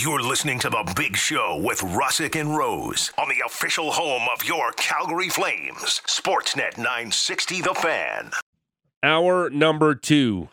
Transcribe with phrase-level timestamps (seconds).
[0.00, 4.44] You're listening to The Big Show with Russick and Rose on the official home of
[4.44, 8.30] your Calgary Flames, Sportsnet 960 The Fan.
[9.02, 10.50] Hour number two,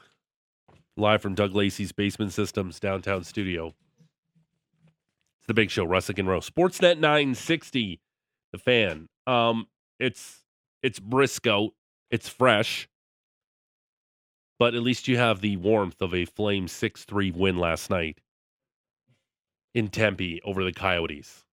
[0.97, 3.68] live from Doug Lacey's Basement Systems downtown studio.
[3.68, 8.00] It's the Big Show, Russick and Rose, Sportsnet 960
[8.52, 9.10] The Fan.
[9.28, 9.68] Um,
[10.00, 10.40] it's
[10.82, 11.70] it's brisk out,
[12.10, 12.90] it's fresh,
[14.58, 18.18] but at least you have the warmth of a Flame 6 3 win last night
[19.76, 21.43] in Tempe over the Coyotes.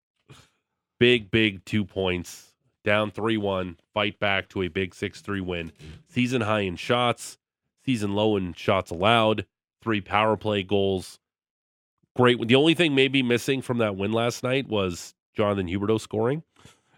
[0.99, 2.55] Big, big two points,
[2.85, 5.73] down 3 1, fight back to a big 6 3 win.
[6.09, 7.37] Season high in shots,
[7.85, 9.45] season low in shots allowed,
[9.83, 11.19] three power play goals.
[12.15, 12.47] Great.
[12.47, 16.45] The only thing maybe missing from that win last night was Jonathan Huberdeau scoring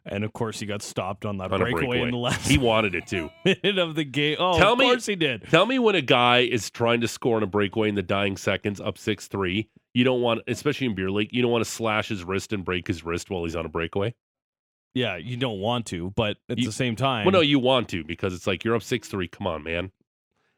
[0.07, 2.03] And of course, he got stopped on that on breakaway, breakaway.
[2.03, 3.31] in the last He wanted it too.
[3.45, 4.37] minute of the game.
[4.39, 5.45] Oh, Tell of me- course he did.
[5.51, 8.37] Tell me when a guy is trying to score on a breakaway in the dying
[8.37, 9.69] seconds, up six three.
[9.95, 12.65] You don't want, especially in beer league, you don't want to slash his wrist and
[12.65, 14.15] break his wrist while he's on a breakaway.
[14.93, 17.89] Yeah, you don't want to, but at You- the same time, Well, no, you want
[17.91, 19.27] to because it's like you're up six three.
[19.29, 19.91] Come on, man.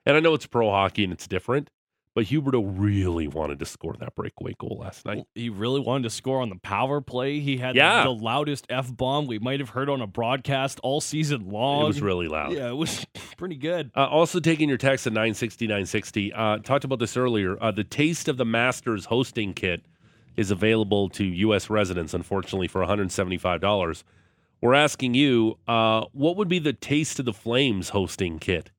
[0.04, 1.70] And I know it's pro hockey and it's different,
[2.16, 5.24] but Huberdeau really wanted to score that breakaway goal last night.
[5.34, 7.38] he really wanted to score on the power play.
[7.40, 8.02] He had Yeah.
[8.04, 11.84] the loudest f bomb we might have heard on a broadcast all season long.
[11.84, 12.52] It was really loud.
[12.54, 13.06] yeah, it was
[13.36, 13.90] pretty good.
[13.94, 16.32] Uh, also taking your text at 960, 960.
[16.32, 17.62] Uh, talked about this earlier.
[17.62, 19.82] Uh, the Taste of the Masters hosting kit
[20.36, 21.68] is available to U.S.
[21.70, 24.02] residents, unfortunately, for $175.
[24.62, 28.70] We're asking you, uh, what would be the Taste of the Flames hosting kit?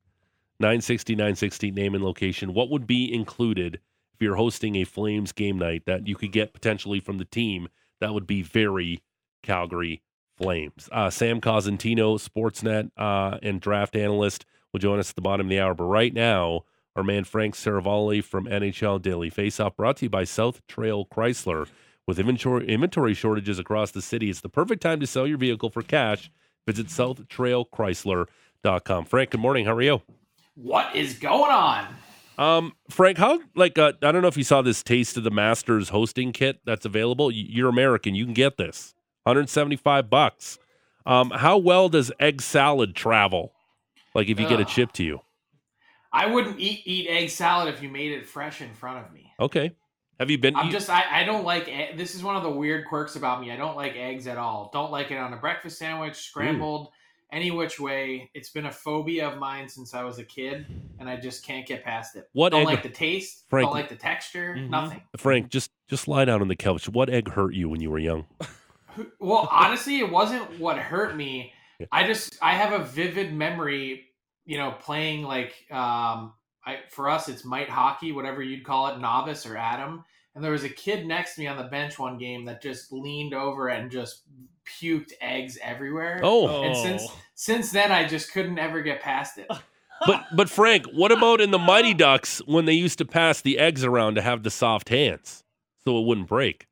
[0.59, 2.53] 960, 960, name and location.
[2.53, 3.79] What would be included
[4.13, 7.67] if you're hosting a Flames game night that you could get potentially from the team
[8.01, 9.01] that would be very
[9.43, 10.01] Calgary
[10.37, 10.89] Flames?
[10.91, 15.49] Uh, Sam Cosentino, Sportsnet uh, and draft analyst, will join us at the bottom of
[15.49, 15.73] the hour.
[15.73, 20.23] But right now, our man Frank Seravalli from NHL Daily Faceoff, brought to you by
[20.23, 21.67] South Trail Chrysler.
[22.07, 25.69] With inventory, inventory shortages across the city, it's the perfect time to sell your vehicle
[25.69, 26.31] for cash.
[26.65, 29.05] Visit SouthTrailChrysler.com.
[29.05, 29.65] Frank, good morning.
[29.65, 30.01] How are you?
[30.57, 31.87] What is going on?
[32.39, 35.31] Um, Frank, how like uh, I don't know if you saw this Taste of the
[35.31, 37.31] Masters hosting kit that's available.
[37.31, 38.95] You're American, you can get this.
[39.23, 40.57] 175 bucks.
[41.05, 43.53] Um, how well does egg salad travel?
[44.15, 45.21] Like if you get a chip to you.
[46.11, 49.31] I wouldn't eat eat egg salad if you made it fresh in front of me.
[49.39, 49.75] Okay.
[50.19, 50.55] Have you been?
[50.55, 51.97] I'm you- just I, I don't like egg.
[51.97, 53.51] this is one of the weird quirks about me.
[53.51, 54.71] I don't like eggs at all.
[54.73, 56.89] Don't like it on a breakfast sandwich, scrambled,
[57.31, 58.29] any which way.
[58.33, 60.65] It's been a phobia of mine since I was a kid,
[60.99, 62.29] and I just can't get past it.
[62.33, 63.45] What don't egg- like the taste.
[63.49, 64.55] Frank- Don't like the texture.
[64.57, 64.69] Mhm.
[64.69, 65.01] Nothing.
[65.17, 66.87] Frank, just just lie down on the couch.
[66.89, 68.25] What egg hurt you when you were young?
[69.19, 71.53] Well, honestly, it wasn't what hurt me.
[71.79, 71.85] Yeah.
[71.91, 74.05] I just I have a vivid memory,
[74.43, 76.33] you know, playing like um
[76.65, 80.03] I for us it's mite hockey, whatever you'd call it, novice or Atom.
[80.37, 82.93] And there was a kid next to me on the bench one game that just
[82.93, 84.21] leaned over and just
[84.79, 86.19] puked eggs everywhere.
[86.21, 87.19] Oh, And since oh.
[87.33, 89.47] since then I just couldn't ever get past it.
[90.05, 93.57] but but Frank, what about in the Mighty Ducks when they used to pass the
[93.57, 95.43] eggs around to have the soft hands
[95.83, 96.67] so it wouldn't break?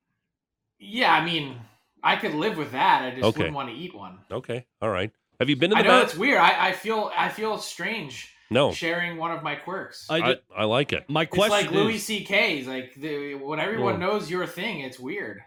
[0.78, 1.56] Yeah, I mean,
[2.04, 3.02] I could live with that.
[3.02, 3.38] I just Okay.
[3.38, 4.18] wouldn't want to eat one.
[4.30, 5.10] Okay, all right.
[5.40, 6.10] Have you been to I the know bath?
[6.10, 6.38] it's weird.
[6.38, 10.06] I, I feel I feel strange No, sharing one of my quirks.
[10.08, 11.04] I, I, I like it.
[11.08, 12.66] my It's question like Louis is, C.K.'s.
[12.66, 14.06] Like the, when everyone Yeah.
[14.06, 15.42] knows your thing, it's weird.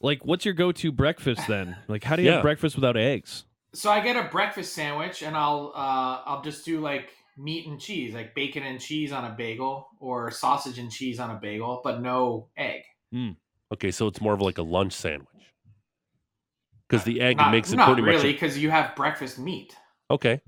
[0.00, 1.76] like, what's your go-to breakfast then?
[1.88, 2.34] Like, how do you Yeah.
[2.36, 3.44] have breakfast without eggs?
[3.72, 7.80] So I get a breakfast sandwich, and I'll uh, I'll just do like meat and
[7.80, 11.80] cheese, like bacon and cheese on a bagel, or sausage and cheese on a bagel,
[11.82, 12.82] but no egg.
[13.72, 15.26] Okay, so it's more of like a lunch sandwich
[16.88, 18.32] because the egg not, makes it not pretty really, much.
[18.34, 19.74] because you have breakfast meat.
[20.10, 20.40] Okay,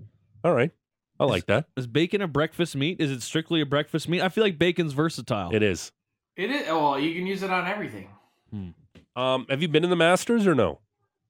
[0.44, 0.70] all right.
[1.19, 1.66] I like that.
[1.77, 3.00] Is bacon a breakfast meat?
[3.00, 4.21] Is it strictly a breakfast meat?
[4.21, 5.54] I feel like bacon's versatile.
[5.54, 5.93] It is.
[6.37, 6.66] It is.
[6.69, 8.09] oh, Well, you can use it on everything.
[9.16, 10.81] Um, have you been in the Masters or no?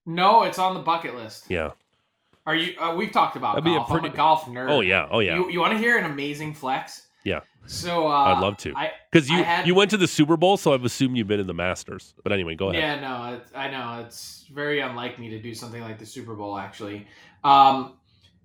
[0.05, 1.47] No, it's on the bucket list.
[1.49, 1.71] Yeah.
[2.47, 2.79] Are you?
[2.79, 3.91] Uh, we've talked about That'd be a golf.
[3.91, 4.71] I'm pretty- a golf nerd.
[4.71, 5.09] Oh yeah.
[5.11, 5.37] Oh yeah.
[5.37, 7.07] You, you want to hear an amazing flex?
[7.25, 7.41] Yeah.
[7.67, 8.73] So uh, I'd love to.
[9.11, 11.41] Because you I had- you went to the Super Bowl, so I've assumed you've been
[11.41, 12.15] in the Masters.
[12.23, 12.81] But anyway, go ahead.
[12.83, 16.35] Yeah, no, it's, I know it's very unlike me to do something like the Super
[16.37, 16.57] Bowl.
[16.57, 17.07] Actually,
[17.43, 17.95] um,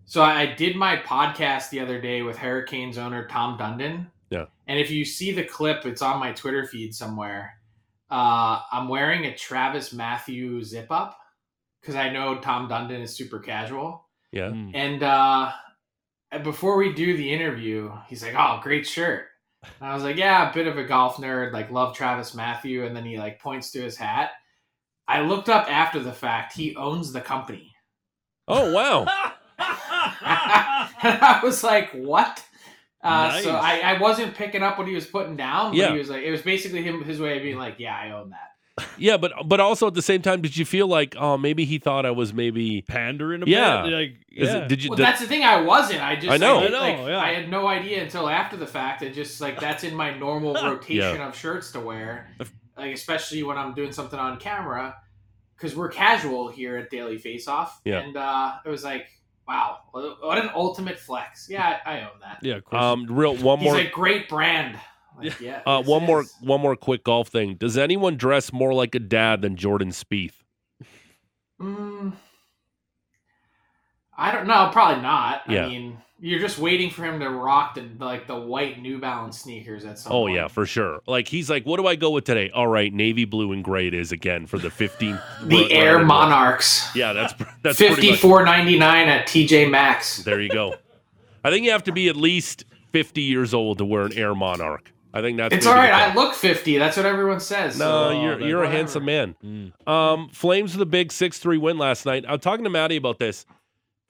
[0.05, 4.07] so I did my podcast the other day with Hurricanes owner Tom Dundon.
[4.29, 4.45] Yeah.
[4.67, 7.53] and if you see the clip, it's on my Twitter feed somewhere.
[8.09, 11.17] Uh, I'm wearing a TravisMathew zip up
[11.81, 14.07] because I know Tom Dundon is super casual.
[14.31, 14.49] Yeah.
[14.49, 14.71] Mm.
[14.73, 15.51] And uh,
[16.43, 19.25] before we do the interview, he's like, "Oh, great shirt."
[19.63, 21.51] And I was like, "Yeah, a bit of a golf nerd.
[21.51, 24.31] Like, love TravisMathew." And then he like points to his hat.
[25.07, 26.53] I looked up after the fact.
[26.53, 27.73] He owns the company,
[28.47, 29.05] Oh wow.
[31.03, 32.43] and I was like, "What?"
[33.03, 35.71] Uh, So I, I wasn't picking up what he was putting down.
[35.71, 35.91] But Yeah.
[35.93, 38.29] he was like, it was basically him his way of being like, yeah, I own
[38.29, 38.47] that.
[38.97, 41.77] Yeah, but but also at the same time, did you feel like oh maybe he
[41.77, 43.81] thought I was maybe Pandering a Yeah.
[43.83, 43.91] bit.
[43.91, 44.57] Like, is yeah.
[44.59, 45.43] it, did you Well, did- that's the thing.
[45.43, 46.01] I wasn't.
[46.01, 46.57] I just I know.
[46.59, 47.19] like, I know, like, yeah.
[47.19, 49.01] I had no idea until after the fact.
[49.01, 52.29] It just like that's in my normal rotation of shirts to wear,
[52.77, 54.95] like especially when I'm doing something on camera,
[55.57, 57.81] because we're casual here at Daily Face Off.
[57.83, 57.99] Yeah.
[57.99, 59.07] And uh, it was like,
[59.51, 61.47] wow, what an ultimate flex.
[61.49, 62.39] Yeah, I, I own that.
[62.41, 62.81] yeah, of course.
[62.81, 64.79] um real one He's more a great brand.
[65.17, 65.61] Like, yeah.
[65.65, 67.55] uh this one more one more quick golf thing.
[67.55, 70.33] Does anyone dress more like a dad than Jordan Spieth?
[71.61, 72.13] Mm,
[74.17, 74.69] I don't know.
[74.71, 75.41] Probably not.
[75.49, 75.65] Yeah.
[75.65, 79.39] I mean, you're just waiting for him to rock the like the white New Balance
[79.39, 80.35] sneakers at some Oh point.
[80.35, 81.01] yeah, for sure.
[81.07, 82.51] Like he's like, what do I go with today?
[82.53, 85.21] All right, navy blue and gray it is again for the 15th.
[85.47, 86.95] The Air Monarchs.
[86.95, 87.33] Yeah, that's
[87.63, 90.23] that's pretty Fifty much, four ninety nine at TJ Maxx.
[90.23, 90.75] There you go.
[91.43, 94.35] I think you have to be at least 50 years old to wear an Air
[94.35, 94.91] Monarch.
[95.13, 96.05] I think that's It's maybe all the right.
[96.07, 96.11] cut.
[96.11, 96.77] I look fifty.
[96.77, 97.77] That's what everyone says.
[97.77, 99.35] No, so- you're you're a handsome man.
[99.43, 99.87] Mm.
[99.87, 102.23] Um, Flames with a big six three win last night.
[102.29, 103.45] I'm talking to Maddie about this.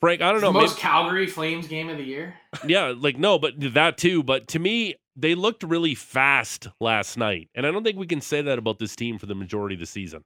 [0.02, 0.52] Frank, I don't It's know.
[0.52, 2.34] the most maybe- Calgary Flames game of the year.
[2.68, 4.24] yeah, like no, but that too.
[4.24, 8.20] But to me, they looked really fast last night, and I don't think we can
[8.22, 10.24] say that about this team for the majority of the season.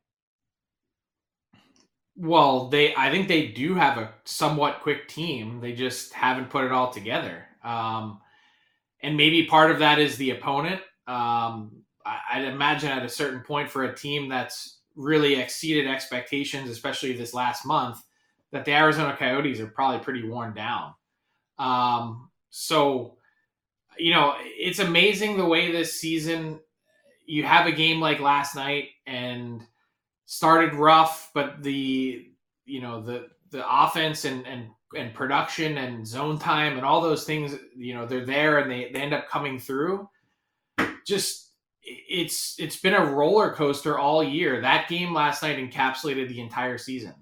[2.17, 5.59] Well, they I think they do have a somewhat quick team.
[5.59, 7.45] They just haven't put it all together.
[7.63, 8.19] Um,
[9.01, 10.81] and maybe part of that is the opponent.
[11.07, 16.69] Um, I, I'd imagine at a certain point for a team that's really exceeded expectations,
[16.69, 17.97] especially this last month,
[18.55, 20.93] that the Arizona Coyotes are probably pretty worn down.
[21.59, 23.17] Um, so,
[23.99, 26.61] you know, it's amazing the way this season
[27.25, 29.61] you have a game like last night and
[30.25, 32.27] started rough, but the
[32.65, 37.25] you know the the offense and and and production and zone time and all those
[37.25, 40.07] things you know they're there and they, they end up coming through.
[41.05, 41.51] Just
[41.83, 44.61] it's it's been a roller coaster all year.
[44.61, 47.15] That game last night encapsulated the entire season.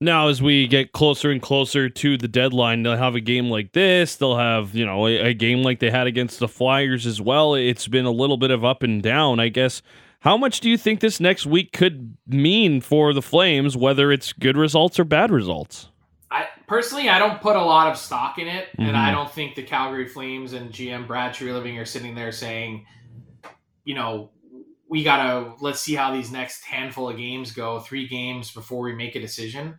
[0.00, 3.72] Now, as we get closer and closer to the deadline, they'll have a game like
[3.72, 4.16] this.
[4.16, 7.54] They'll have, you know, a, a game like they had against the Flyers as well.
[7.54, 9.80] It's been a little bit of up and down, I guess.
[10.20, 14.34] How much do you think this next week could mean for the Flames, whether it's
[14.34, 15.88] good results or bad results?
[16.30, 19.14] I personally I don't put a lot of stock in it, and I Mhm.
[19.14, 22.84] don't think the Calgary Flames and GM Brad Treliving are sitting there saying,
[23.84, 24.30] you know,
[24.88, 28.92] we gotta let's see how these next handful of games go, three games before we
[28.92, 29.78] make a decision.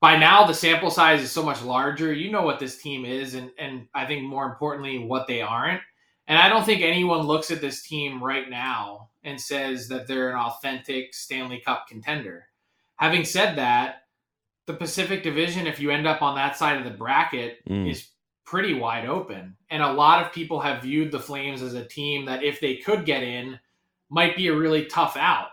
[0.00, 2.12] By now, the sample size is so much larger.
[2.12, 5.80] You know what this team is, and and I think more importantly, what they aren't.
[6.28, 10.30] And I don't think anyone looks at this team right now and says that they're
[10.30, 12.46] an authentic Stanley Cup contender.
[12.96, 14.02] Having said that,
[14.66, 17.90] the Pacific Division, if you end up on that side of the bracket, Mm.
[17.90, 18.08] is
[18.44, 19.56] pretty wide open.
[19.70, 22.76] And a lot of people have viewed the Flames as a team that, if they
[22.76, 23.58] could get in,
[24.10, 25.48] might be a really tough out.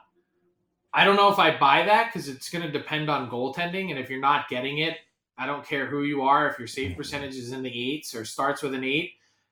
[0.96, 3.90] I don't know if I buy that because it's going to depend on goaltending.
[3.90, 4.98] And if you're not getting it,
[5.38, 6.48] I don't care who you are.
[6.48, 9.12] If your save percentage is in the eights or starts with an eight,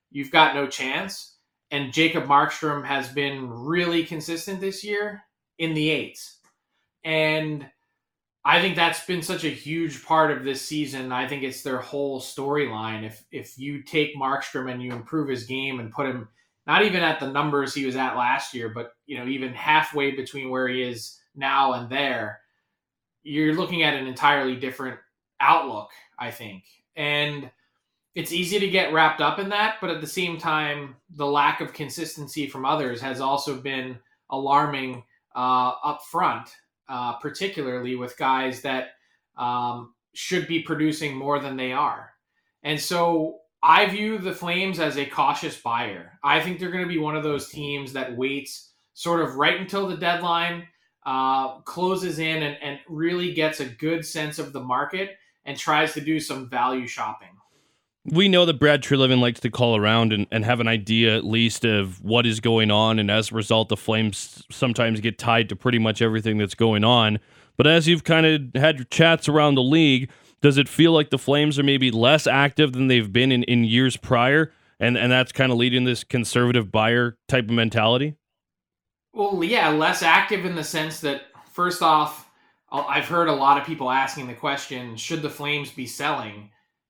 [0.09, 1.35] you've got no chance.
[1.69, 5.21] And Jacob Markstrom has been really consistent this year
[5.59, 6.37] in the eights.
[7.03, 7.69] And
[8.45, 11.11] I think that's been such a huge part of this season.
[11.11, 13.03] I think it's their whole storyline.
[13.03, 16.29] If if you take Markstrom and you improve his game and put him
[16.65, 20.11] not even at the numbers he was at last year, but you know even halfway
[20.11, 22.41] between where he is now and there,
[23.23, 24.99] you're looking at an entirely different
[25.39, 25.89] outlook.
[26.19, 26.63] I think,
[26.95, 27.49] and
[28.15, 31.59] it's easy to get wrapped up in that, but at the same time, the lack
[31.61, 33.97] of consistency from others has also been
[34.29, 35.03] alarming
[35.35, 36.49] uh, up front
[36.89, 38.91] uh, particularly with guys that
[39.37, 42.11] um, should be producing more than they are.
[42.63, 46.19] And so I view the Flames as a cautious buyer.
[46.23, 49.59] I think they're going to be one of those teams that waits sort of right
[49.59, 50.67] until the deadline,
[51.05, 55.93] uh, closes in, and, and really gets a good sense of the market and tries
[55.93, 57.29] to do some value shopping.
[58.05, 61.23] We know that Brad Treliving likes to call around and, and have an idea at
[61.23, 62.99] least of what is going on.
[62.99, 66.83] And as a result, the Flames sometimes get tied to pretty much everything that's going
[66.83, 67.19] on.
[67.55, 70.09] But as you've kind of had your chats around the league,
[70.41, 73.63] does it feel like the Flames are maybe less active than they've been in, in
[73.63, 74.51] years prior?
[74.81, 78.15] And, and that's kind of leading this conservative buyer type of mentality?
[79.13, 82.29] Well, yeah, less active in the sense that, first off,
[82.71, 86.49] I've heard a lot of people asking the question should the Flames be selling?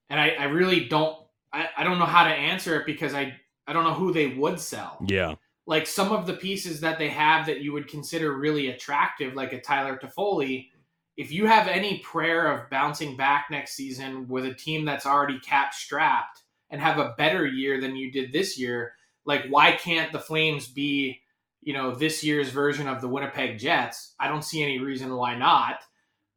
[0.09, 1.17] And I, I really don't
[1.53, 3.33] I, I don't know how to answer it because I,
[3.67, 4.97] I don't know who they would sell.
[5.07, 5.35] Yeah.
[5.65, 9.53] Like some of the pieces that they have that you would consider really attractive, like
[9.53, 10.67] a Tyler Toffoli,
[11.15, 15.39] if you have any prayer of bouncing back next season with a team that's already
[15.39, 18.93] cap strapped and have a better year than you did this year,
[19.25, 21.21] like why can't the Flames be,
[21.65, 24.13] you know, this year's version of the Winnipeg Jets?
[24.20, 25.79] I don't see any reason why not.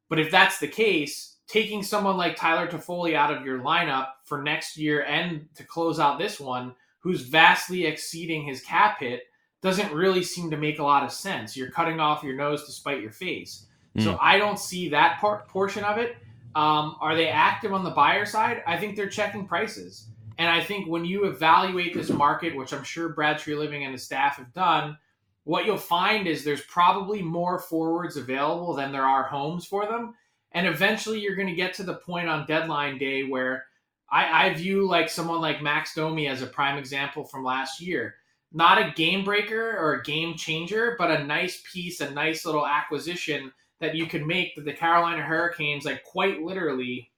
[0.09, 4.41] But if that's the case, taking someone like Tyler Toffoli out of your lineup for
[4.41, 9.23] next year and to close out this one, who's vastly exceeding his cap hit,
[9.61, 11.57] doesn't really seem to make a lot of sense.
[11.57, 13.65] You're cutting off your nose to spite your face.
[13.95, 14.03] Mm.
[14.03, 16.17] So I don't see that part portion of it.
[16.55, 18.63] Um, are they active on the buyer side?
[18.65, 20.07] I think they're checking prices.
[20.37, 24.03] And I think when you evaluate this market, which I'm sure Brad Treliving and his
[24.03, 24.97] staff have done,
[25.47, 30.13] what you'll find is there's probably more forwards available than there are homes for them.
[30.51, 33.63] And eventually you're going to get to the point on deadline day where
[34.11, 38.15] I, I view like someone like Max Domi as a prime example from last year.
[38.51, 42.67] Not a game breaker or a game changer, but a nice piece, a nice little
[42.67, 47.09] acquisition that you can make that the Carolina Hurricanes, like quite literally,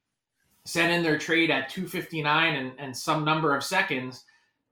[0.64, 4.22] sent in their trade at 259 and, and some number of seconds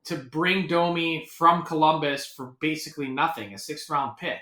[0.08, 4.40] to bring Domi from Columbus for basically nothing, a sixth round pick.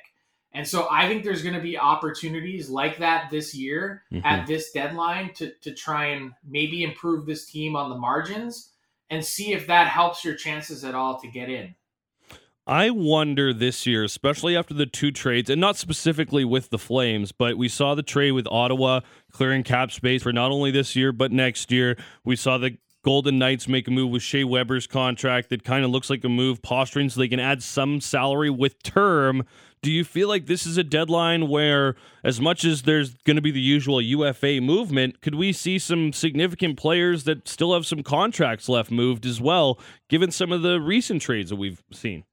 [0.52, 4.24] And so I think there's going to be opportunities like that this year mm-hmm.
[4.24, 8.72] at this deadline to, to try and maybe improve this team on the margins
[9.10, 11.74] and see if that helps your chances at all to get in.
[12.66, 17.30] I wonder this year, especially after the two trades, and not specifically with the Flames,
[17.30, 21.12] but we saw the trade with Ottawa clearing cap space for not only this year,
[21.12, 21.96] but next year.
[22.24, 25.92] We saw the Golden Knights make a move with Shea Weber's contract that kind of
[25.92, 29.44] looks like a move posturing so they can add some salary with term.
[29.80, 31.94] Do you feel like this is a deadline where,
[32.24, 36.12] as much as there's going to be the usual UFA movement, could we see some
[36.12, 40.80] significant players that still have some contracts left moved as well, given some of the
[40.80, 42.24] recent trades that we've seen?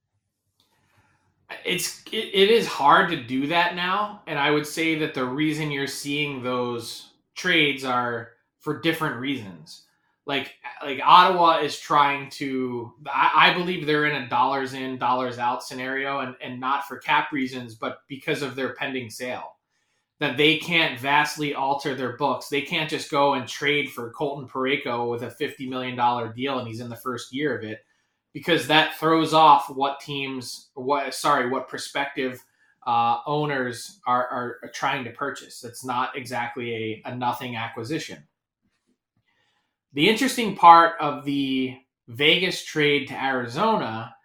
[1.63, 5.25] It's it, it is hard to do that now, and I would say that the
[5.25, 9.83] reason you're seeing those trades are for different reasons
[10.25, 15.37] like like Ottawa is trying to I, I, believe they're in a dollars in dollars
[15.37, 19.57] out scenario and and not for cap reasons but because of their pending sale.
[20.19, 22.47] That they can't vastly alter their books.
[22.47, 26.59] They can't just go and trade for Colton Parayko with a 50 million dollar deal
[26.59, 27.79] and he's in the first year of it
[28.31, 32.43] because that throws off what teams what sorry what prospective
[32.85, 35.59] uh, owners are, are, are trying to purchase.
[35.59, 38.25] That's not exactly a, a nothing acquisition
[39.93, 44.15] the interesting part of the Vegas trade to Arizona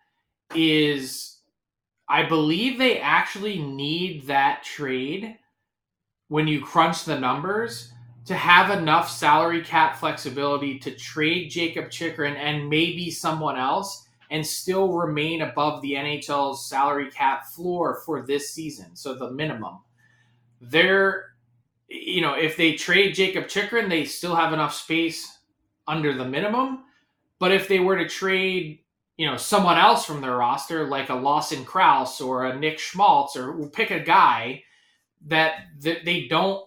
[0.54, 1.38] is
[2.08, 5.36] I believe they actually need that trade
[6.28, 7.92] when you crunch the numbers
[8.24, 14.46] to have enough salary cap flexibility to trade Jakob Chychrun and maybe someone else and
[14.46, 19.78] still remain above the NHL's salary cap floor for this season, so the minimum.
[20.60, 21.36] They're,
[21.88, 25.37] you know, if they trade Jakob Chychrun, they still have enough space
[25.88, 26.84] under the minimum.
[27.40, 28.80] But if they were to trade,
[29.16, 33.36] you know, someone else from their roster, like a Lawson Crouse or a Nick Schmaltz,
[33.36, 34.62] or we'll pick a guy
[35.26, 36.64] that, that they don't,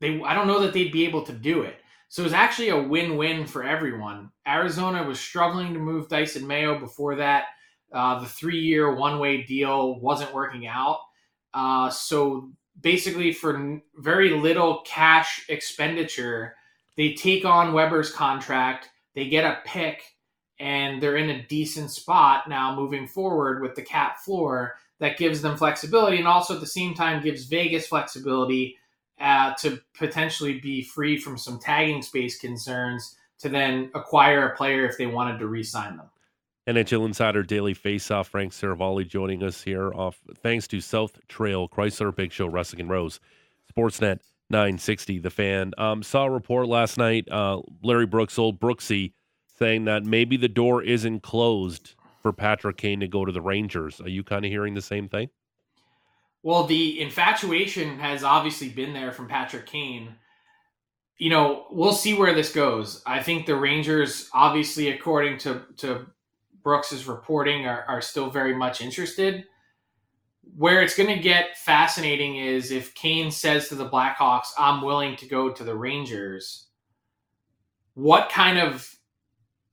[0.00, 1.76] they I don't know that they'd be able to do it.
[2.08, 4.30] So it was actually a win-win for everyone.
[4.46, 7.44] Arizona was struggling to move Dysin Mayo before that.
[7.92, 10.98] Uh, the three-year one-way deal wasn't working out.
[11.54, 12.50] Uh, so
[12.80, 16.56] basically, for very little cash expenditure,
[17.00, 20.02] they take on Weber's contract, they get a pick,
[20.58, 25.40] and they're in a decent spot now moving forward with the cap floor that gives
[25.40, 28.76] them flexibility and also at the same time gives Vegas flexibility
[29.18, 34.86] uh, to potentially be free from some tagging space concerns to then acquire a player
[34.86, 36.10] if they wanted to re-sign them.
[36.68, 42.14] NHL Insider Daily Faceoff, Frank Seravalli joining us here off thanks to South Trail Chrysler
[42.14, 43.20] Big Show Russick and Rose
[43.74, 44.18] Sportsnet
[44.50, 45.72] 960, the fan.
[45.78, 49.12] Um, saw a report last night, uh, Larry Brooks, old Brooksy,
[49.58, 54.00] saying that maybe the door isn't closed for Patrick Kane to go to the Rangers.
[54.00, 55.30] Are you kind of hearing the same thing?
[56.42, 60.14] Well, the infatuation has obviously been there from Patrick Kane.
[61.18, 63.02] You know, we'll see where this goes.
[63.06, 66.06] I think the Rangers, obviously, according to to
[66.62, 69.44] Brooks's reporting, are, are still very much interested
[70.56, 75.16] where it's going to get fascinating is if Kane says to the Blackhawks, I'm willing
[75.16, 76.66] to go to the Rangers,
[77.94, 78.94] what kind of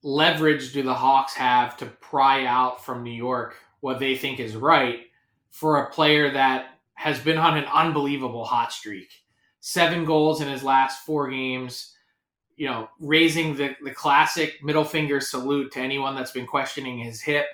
[0.03, 4.55] leverage do the Hawks have to pry out from New York what they think is
[4.55, 5.01] right
[5.49, 9.09] for a player that has been on an unbelievable hot streak?
[9.59, 11.95] Seven goals in his last four games,
[12.55, 17.21] you know, raising the, the classic middle finger salute to anyone that's been questioning his
[17.21, 17.47] hip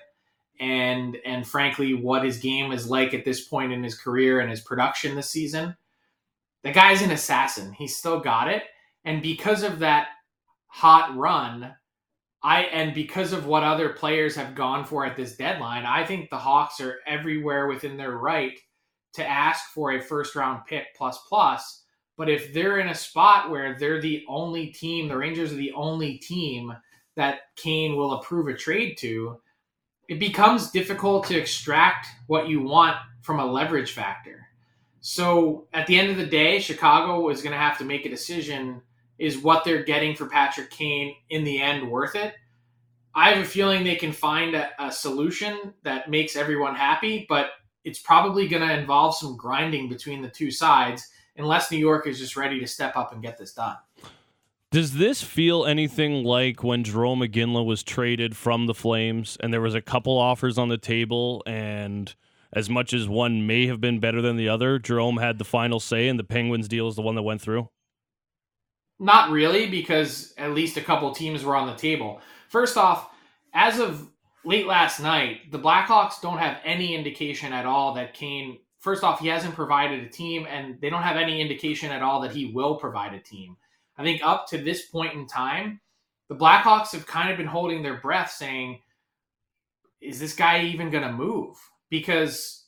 [0.60, 4.50] and and frankly what his game is like at this point in his career and
[4.50, 5.76] his production this season.
[6.64, 7.74] The guy's an assassin.
[7.74, 8.64] He's still got it.
[9.04, 10.08] And because of that
[10.68, 11.76] hot run,
[12.42, 16.30] I and because of what other players have gone for at this deadline, I think
[16.30, 18.58] the Hawks are everywhere within their right
[19.14, 21.84] to ask for a first round pick plus plus.
[22.18, 25.72] But if they're in a spot where they're the only team, the Rangers are the
[25.74, 26.74] only team
[27.16, 29.40] that Kane will approve a trade to,
[30.08, 34.48] it becomes difficult to extract what you want from a leverage factor.
[35.00, 38.10] So at the end of the day, Chicago is going to have to make a
[38.10, 38.82] decision
[39.20, 42.34] is what they're getting for Patrick Kane in the end worth it?
[43.16, 47.52] I have a feeling they can find a, a solution that makes everyone happy, but
[47.84, 51.08] it's probably going to involve some grinding between the two sides
[51.38, 53.78] unless New York is just ready to step up and get this done.
[54.74, 59.62] Does this feel anything like when Jerome Iginla was traded from the Flames and there
[59.62, 62.12] was a couple offers on the table and
[62.52, 65.80] as much as one may have been better than the other, Jerome had the final
[65.80, 67.70] say and the Penguins deal is the one that went through?
[68.98, 72.20] Not really, because at least a couple teams were on the table.
[72.50, 73.12] First off,
[73.54, 74.10] as of
[74.44, 78.58] late last night, the Blackhawks don't have any indication at all that Kane.
[78.80, 82.22] First off, he hasn't provided a team, and they don't have any indication at all
[82.22, 83.56] that he will provide a team.
[83.98, 85.80] I think up to this point in time,
[86.30, 88.82] the Blackhawks have kind of been holding their breath, saying,
[90.02, 91.58] "Is this guy even going to move?"
[91.90, 92.66] Because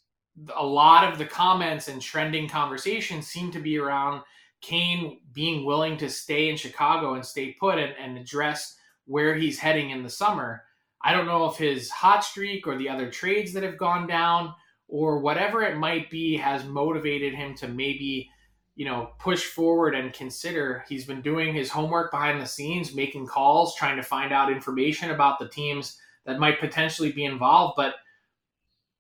[0.56, 4.22] a lot of the comments and trending conversations seem to be around
[4.62, 9.60] Kane being willing to stay in Chicago and stay put and, and address where he's
[9.60, 10.64] heading in the summer.
[11.04, 14.54] I don't know if his hot streak or the other trades that have gone down
[14.88, 18.30] or whatever it might be has motivated him to maybe,
[18.76, 20.84] you know, push forward and consider.
[20.88, 25.12] He's been doing his homework behind the scenes, making calls, trying to find out information
[25.12, 27.76] about the teams that might potentially be involved.
[27.78, 27.96] But,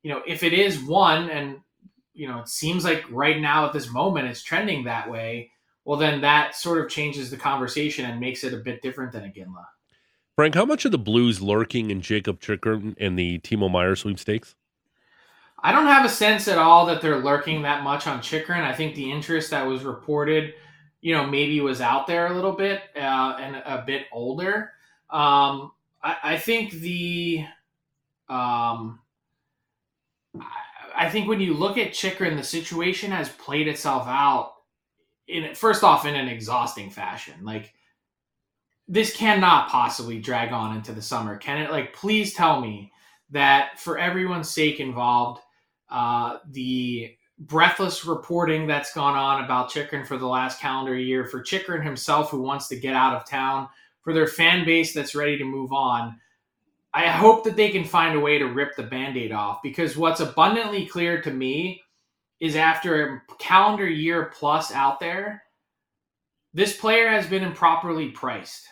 [0.02, 1.60] you know, if it is one, and,
[2.14, 5.52] you know, it seems like right now at this moment it's trending that way,
[5.84, 9.24] well, then that sort of changes the conversation and makes it a bit different than
[9.24, 9.66] Iginla.
[10.36, 14.56] Frank, how much of the Blues lurking in Jakob Chychrun in the Timo Meier sweepstakes?
[15.66, 18.62] I don't have a sense at all that they're lurking that much on Chychrun.
[18.62, 20.54] I think the interest that was reported,
[21.02, 24.74] you know, maybe was out there a little bit uh, and a bit older.
[25.10, 25.72] Um,
[26.04, 27.46] I, I, think the,
[28.30, 29.00] um,
[30.96, 34.54] I think when you look at Chychrun, the situation has played itself out
[35.28, 37.34] in first off in an exhausting fashion.
[37.42, 37.74] Like
[38.88, 41.38] this cannot possibly drag on into the summer.
[41.38, 41.72] Can it?
[41.72, 42.92] Like, please tell me
[43.32, 45.42] that for everyone's sake involved,
[45.90, 51.42] uh, the breathless reporting that's gone on about Chychrun for the last calendar year, for
[51.42, 53.68] Chychrun himself who wants to get out of town,
[54.02, 56.20] for their fan base that's ready to move on.
[56.94, 59.98] I hope that they can find a way to rip the band aid off because
[59.98, 61.82] what's abundantly clear to me
[62.40, 65.44] is after a calendar year plus out there,
[66.54, 68.66] this player has been improperly priced.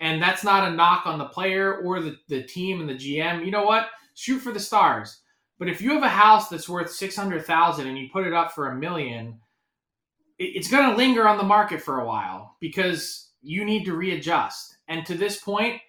[0.00, 3.44] And that's not a knock on the player or the, the team and the GM.
[3.44, 3.88] You know what?
[4.14, 5.20] Shoot for the stars.
[5.58, 8.68] But if you have a house that's worth 600,000 and you put it up for
[8.68, 9.40] a million,
[10.38, 14.76] it's going to linger on the market for a while because you need to readjust.
[14.88, 15.80] And to this point,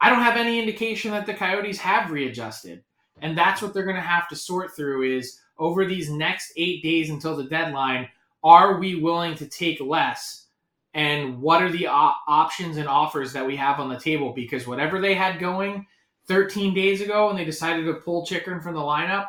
[0.00, 2.82] I don't have any indication that the Coyotes have readjusted.
[3.20, 6.82] And that's what they're going to have to sort through is over these next eight
[6.82, 8.08] days until the deadline,
[8.42, 10.46] are we willing to take less?
[10.94, 14.32] And what are the op- options and offers that we have on the table?
[14.32, 15.86] Because whatever they had going
[16.30, 19.26] 13 days ago when they decided to pull Chychrun from the lineup,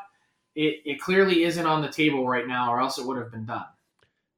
[0.55, 3.45] it, it clearly isn't on the table right now, or else it would have been
[3.45, 3.65] done.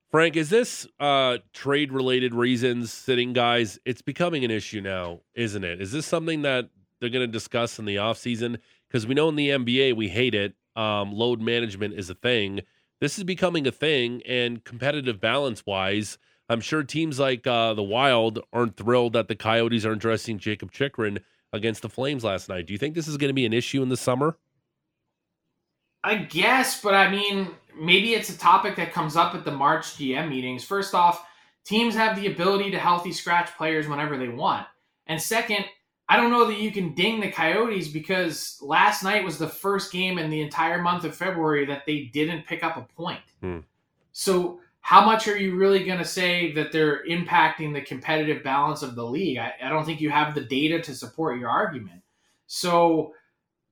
[0.09, 3.79] Frank, is this uh, trade related reasons sitting guys?
[3.83, 5.81] It's becoming an issue now, isn't it?
[5.81, 6.69] Is this something that
[7.01, 8.59] they're going to discuss in the offseason?
[8.87, 12.61] Because we know in the NBA we hate it um, load management is a thing.
[13.01, 17.83] This is becoming a thing, and competitive balance wise, I'm sure teams like uh, the
[17.83, 21.19] Wild aren't thrilled that the Coyotes aren't dressing Jakob Chychrun
[21.53, 22.67] against the Flames last night.
[22.67, 24.37] Do you think this is going to be an issue in the summer?
[26.03, 29.95] I guess, but I mean, maybe it's a topic that comes up at the March
[29.95, 30.65] GM meetings.
[30.65, 31.25] First off,
[31.63, 34.67] teams have the ability to healthy scratch players whenever they want.
[35.07, 35.65] And second,
[36.09, 39.91] I don't know that you can ding the Coyotes because last night was the first
[39.91, 43.21] game in the entire month of February that they didn't pick up a point.
[43.39, 43.59] Hmm.
[44.11, 48.81] So, how much are you really going to say that they're impacting the competitive balance
[48.81, 49.37] of the league?
[49.37, 52.01] I, I don't think you have the data to support your argument.
[52.47, 53.13] So,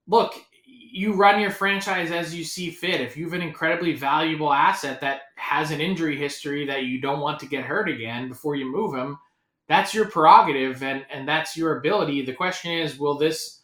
[0.08, 0.34] look,
[0.66, 3.02] you run your franchise as you see fit.
[3.02, 7.20] If you have an incredibly valuable asset that has an injury history that you don't
[7.20, 9.20] want to get hurt again before you move him,
[9.68, 12.26] that's your prerogative and and that's your ability.
[12.26, 13.60] The question is, will this,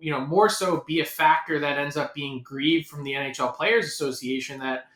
[0.00, 3.54] you know, more so be a factor that ends up being grieved from the NHL
[3.54, 4.86] Players Association that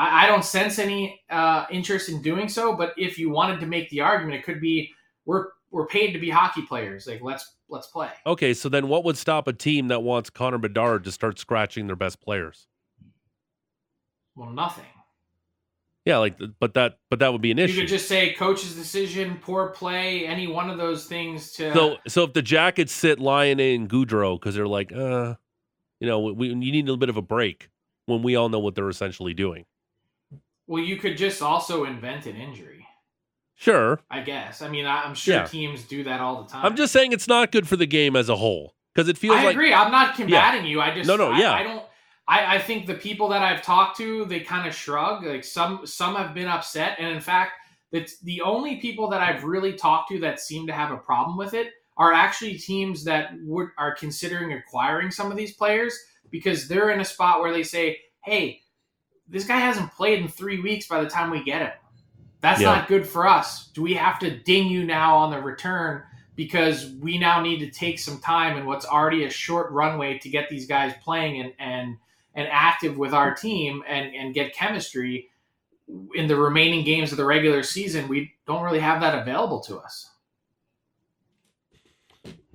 [0.00, 2.74] I, I don't sense any uh, interest in doing so.
[2.74, 4.90] But if you wanted to make the argument, it could be
[5.26, 7.06] we're we're paid to be hockey players.
[7.06, 8.10] Like let's let's play.
[8.26, 11.86] Okay, so then what would stop a team that wants Connor Bedard to start scratching
[11.86, 12.66] their best players?
[14.34, 14.86] Well, nothing.
[16.06, 17.74] Yeah, like, but that, but that would be an issue.
[17.74, 21.74] You could just say coach's decision, poor play, any one of those things to.
[21.74, 25.34] So, so if the Jackets sit Laine and Gaudreau because they're like, uh,
[26.00, 27.68] you know, we, you need a little bit of a break
[28.06, 29.66] when we all know what they're essentially doing.
[30.70, 32.86] Well, you could just also invent an injury.
[33.56, 34.62] Sure, I guess.
[34.62, 35.44] I mean, I, I'm sure Yeah.
[35.44, 36.64] teams do that all the time.
[36.64, 39.36] I'm just saying it's not good for the game as a whole because it feels
[39.36, 39.74] I like agree.
[39.74, 40.80] I'm not combating you.
[40.80, 41.52] I just No, no, I, yeah.
[41.52, 41.82] I don't.
[42.28, 45.26] I, I think the people that I've talked to, they kind of shrug.
[45.26, 47.52] Like some some have been upset, and in fact,
[47.90, 51.36] it's the only people that I've really talked to that seem to have a problem
[51.36, 55.98] with it are actually teams that would are considering acquiring some of these players
[56.30, 58.59] because they're in a spot where they say, "Hey,
[59.30, 60.86] this guy hasn't played in three weeks.
[60.86, 61.72] By the time we get him,
[62.40, 62.74] that's Yeah.
[62.74, 63.68] not good for us.
[63.68, 66.02] Do we have to ding you now on the return?"
[66.40, 70.30] because we now need to take some time in what's already a short runway to
[70.30, 71.98] get these guys playing and and
[72.34, 75.28] and active with our team and and get chemistry
[76.14, 79.76] in the remaining games of the regular season we don't really have that available to
[79.76, 80.09] us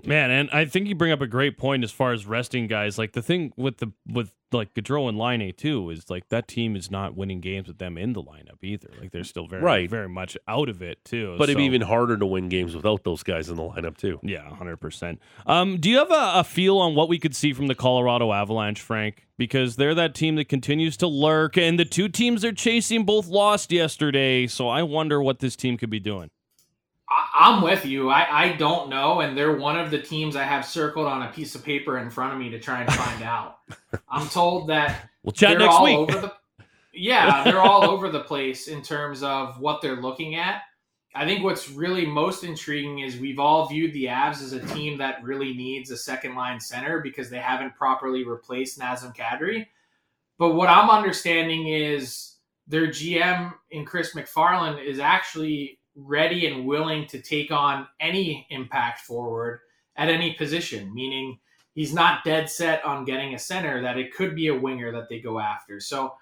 [0.06, 2.98] Man, and I think you bring up a great point as far as resting guys.
[2.98, 6.76] Like the thing with the with like Gaudreau and Laine too is like that team
[6.78, 8.90] is not winning games with them in the lineup either.
[9.02, 9.90] Like they're still very Right.
[9.90, 11.36] very much out of it too.
[11.38, 14.20] but it'd be even harder to win games without those guys in the lineup too.
[14.24, 15.20] Yeah, hundred percent.
[15.46, 18.32] Um, do you have a, a feel on what we could see from the Colorado
[18.32, 19.26] Avalanche, Frank?
[19.38, 23.28] Because they're that team that continues to lurk, and the two teams they're chasing both
[23.28, 24.48] lost yesterday.
[24.48, 26.30] So I wonder what this team could be doing.
[27.10, 28.10] I, i'm with you.
[28.10, 31.32] I, I don't know and they're one of the teams i have circled on a
[31.32, 33.60] piece of paper in front of me to try and find out.
[34.10, 35.98] I'm told that We'll chat they're next all week.
[35.98, 36.34] over the
[36.94, 40.62] yeah they're all over the place in terms of what they're looking at.
[41.18, 44.98] I think what's really most intriguing is we've all viewed the avs as a team
[44.98, 49.68] that really needs a second line center because they haven't properly replaced nazem kadri.
[50.38, 52.36] But what i'm understanding is
[52.68, 59.02] their gm in chris mcfarland is actually ready and willing to take on any impact
[59.02, 59.62] forward
[59.96, 61.38] at any position meaning
[61.74, 65.08] he's not dead set on getting a center that it could be a winger that
[65.10, 66.14] they go after so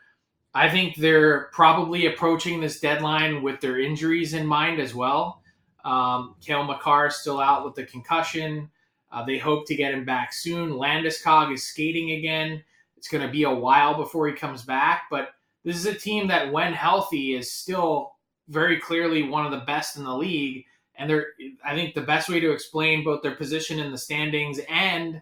[0.53, 5.43] i think they're probably approaching this deadline with their injuries in mind as well
[5.83, 8.69] um, Cale Makar is still out with the concussion.
[9.11, 10.71] Uh, they hope to get him back soon.
[10.71, 12.63] Landeskog is skating again.
[12.97, 15.29] It's going to be a while before he comes back, but
[15.63, 18.12] this is a team that, when healthy, is still
[18.49, 20.65] very clearly one of the best in the league.
[20.95, 21.27] And they're,
[21.65, 25.21] I think, the best way to explain both their position in the standings and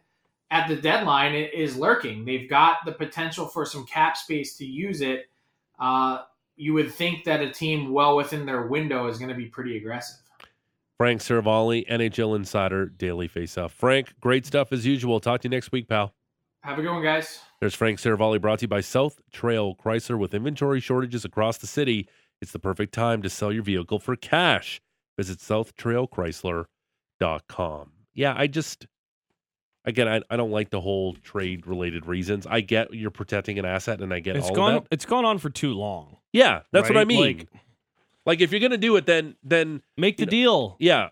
[0.51, 2.25] at the deadline is lurking.
[2.25, 5.29] They've got the potential for some cap space to use it.
[5.79, 6.23] Uh,
[6.57, 9.77] you would think that a team well within their window is going to be pretty
[9.77, 10.19] aggressive.
[10.97, 13.71] Frank Seravalli, NHL Insider, Daily Faceoff.
[13.71, 15.19] Frank, great stuff as usual.
[15.19, 16.13] Talk to you next week, pal.
[16.61, 17.39] Have a good one, guys.
[17.59, 20.19] There's Frank Seravalli brought to you by South Trail Chrysler.
[20.19, 22.07] With inventory shortages across the city,
[22.41, 24.81] it's the perfect time to sell your vehicle for cash.
[25.17, 25.39] Visit
[27.21, 27.91] southtrailchrysler.com.
[28.13, 28.87] Yeah, I just,
[29.85, 32.45] again, I, I don't like the whole trade related reasons.
[32.47, 34.75] I get you're protecting an asset and I get It's all gone.
[34.75, 34.87] of that.
[34.91, 36.17] It's gone on for too long.
[36.33, 37.21] Yeah, that's what I mean.
[37.39, 37.47] Like-
[38.25, 40.75] Like, if you're going to do it, then, then, Make the know, deal.
[40.79, 41.09] yeah,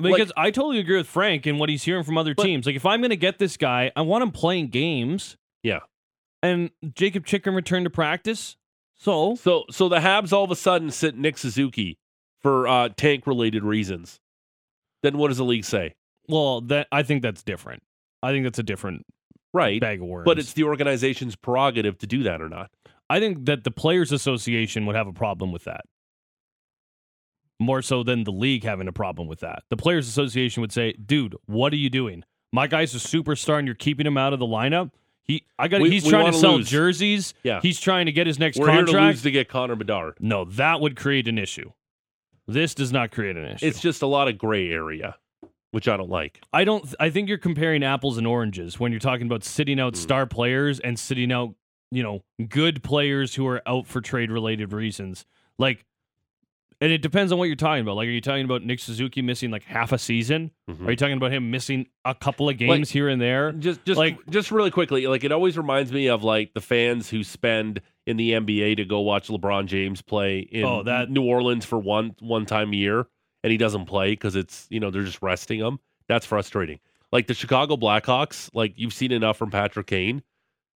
[0.00, 2.66] Because I totally agree with Frank and what he's hearing from other But- teams.
[2.66, 5.36] Like if I'm going to get this guy, I want him playing games.
[5.62, 5.80] Yeah.
[6.42, 8.56] And Jacob Chicken returned to practice.
[8.98, 11.98] So So so the Habs all of a sudden sit Nick Suzuki
[12.40, 14.20] for uh, tank related reasons.
[15.02, 15.94] Then what does the league say?
[16.28, 17.82] well, that I think that's different.
[18.22, 19.06] I think that's a different
[19.54, 19.80] Right.
[19.80, 20.26] bag of worms.
[20.26, 22.70] But it's the organization's prerogative to do that or not.
[23.08, 25.86] I think that the players association would have a problem with that.
[27.58, 29.62] More so than the league having a problem with that.
[29.70, 32.24] The players association would say, "Dude, what are you doing?
[32.52, 34.90] My guy's a superstar and you're keeping him out of the lineup.
[35.28, 36.68] He I got he's we trying to sell lose.
[36.70, 37.34] jerseys.
[37.44, 37.60] Yeah.
[37.62, 38.88] He's trying to get his next contract.
[38.88, 40.14] We're here to lose to get Connor Bedard.
[40.20, 41.70] No, that would create an issue.
[42.46, 43.66] This does not create an issue.
[43.66, 45.16] It's just a lot of gray area,
[45.70, 46.40] which I don't like.
[46.52, 46.94] I don't.
[46.98, 49.96] I think you're comparing apples and oranges when you're talking about sitting out Mm.
[49.96, 51.54] star players and sitting out,
[51.90, 55.26] you know, good players who are out for trade related reasons.
[55.58, 55.84] Like,
[56.80, 57.96] and it depends on what you're talking about.
[57.96, 60.50] Like, are you talking about Nick Suzuki missing like half a season?
[60.70, 60.86] Mhm.
[60.86, 63.52] Are you talking about him missing a couple of games here and there?
[63.52, 66.60] Just just Like- like just really quickly, like it always reminds me of like the
[66.60, 71.10] fans who spend in the NBA to go watch LeBron James play in Oh, that-
[71.10, 73.06] New Orleans for one one time a year
[73.44, 75.78] and he doesn't play because it's you know they're just resting him.
[76.08, 76.80] That's frustrating.
[77.12, 80.22] Like the Chicago Blackhawks, like you've seen enough from Patrick Kane.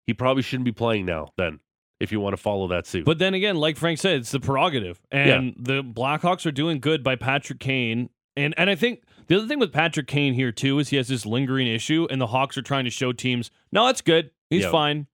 [0.06, 1.28] He probably shouldn't be playing now.
[1.36, 1.60] Then,
[2.02, 4.40] if you want to follow that suit, But then again, like Frank said, it's the
[4.40, 9.36] prerogative, and the Blackhawks are doing good by Patrick Kane, and and I think The
[9.38, 12.26] other thing with Patrick Kane here too is he has this lingering issue, and the
[12.26, 14.70] Hawks are trying to show teams, no, that's good, he's Yeah.
[14.70, 15.06] fine.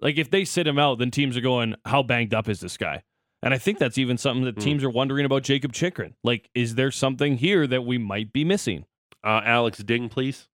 [0.00, 2.76] Like if they sit him out, then teams are going, how banged up is this
[2.76, 3.02] guy?
[3.42, 4.60] And I think that's even something that Hmm.
[4.60, 6.14] teams are wondering about Jakob Chychrun.
[6.22, 8.84] Like, is there something here that we might be missing?
[9.22, 10.48] Uh, Alex Ding, please.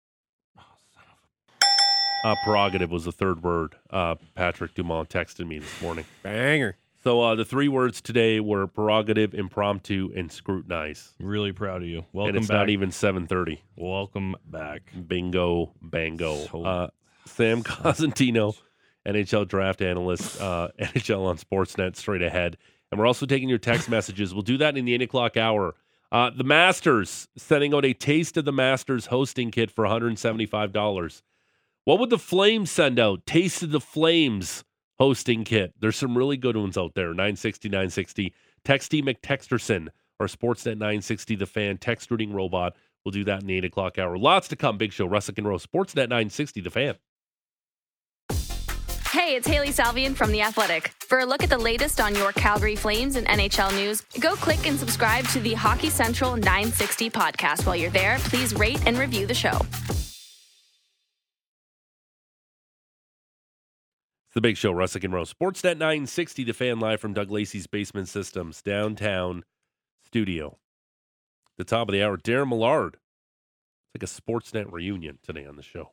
[2.24, 3.76] Uh, prerogative was the third word.
[3.90, 6.04] Uh, Patrick Dumont texted me this morning.
[6.22, 6.76] Banger.
[7.04, 11.14] So uh, the three words today were prerogative, impromptu, and scrutinize.
[11.20, 12.04] Really proud of you.
[12.12, 12.56] Welcome and it's back.
[12.56, 13.62] not even seven thirty.
[13.76, 14.92] Welcome back.
[15.06, 16.34] Bingo, bango.
[16.46, 16.88] So- Uh,
[17.26, 18.56] Sam Cosentino,
[19.06, 22.56] NHL draft analyst, uh, NHL on Sportsnet, straight ahead.
[22.90, 24.32] And we're also taking your text messages.
[24.32, 25.74] We'll do that in the eight o'clock hour.
[26.10, 31.22] Uh, the Masters sending out a taste of the Masters hosting kit for $175.
[31.88, 33.24] What would the Flames send out?
[33.24, 34.62] Taste of the Flames
[34.98, 35.72] hosting kit.
[35.80, 37.06] There's some really good ones out there.
[37.14, 38.34] 960, 960.
[38.62, 39.88] Texty McTexterson
[40.20, 42.76] or Sportsnet 960, the fan text routing robot.
[43.06, 44.18] We'll do that in the eight o'clock hour.
[44.18, 44.76] Lots to come.
[44.76, 45.08] Big show.
[45.08, 45.64] Russick and Rose.
[45.64, 46.96] Sportsnet 960, the fan.
[49.10, 50.92] Hey, it's Hailey Salvian from The Athletic.
[51.00, 54.66] For a look at the latest on your Calgary Flames and NHL news, go click
[54.66, 57.64] and subscribe to the Hockey Central 960 podcast.
[57.64, 59.58] While you're there, please rate and review the show.
[64.28, 65.32] It's the big show, Russick and Rose.
[65.32, 69.42] Sportsnet 960, the fan live from Doug Lacey's Basement Systems downtown
[70.04, 70.58] studio.
[71.56, 72.98] The top of the hour, Darren Millard.
[73.94, 75.92] It's like a Sportsnet reunion today on the show.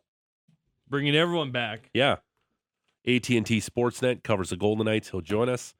[0.86, 1.90] Bringing everyone back.
[1.94, 2.18] Yeah.
[3.08, 5.12] AT&T Sportsnet covers the Golden Knights.
[5.12, 5.74] He'll join us.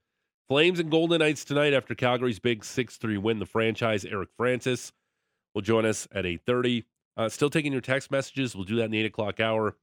[0.48, 3.40] Flames and Golden Knights tonight after Calgary's big 6-3 win.
[3.40, 4.94] The franchise, Eric Francis,
[5.54, 6.86] will join us at 8.30.
[7.18, 8.56] Uh, still taking your text messages.
[8.56, 9.76] We'll do that in the 8 o'clock hour.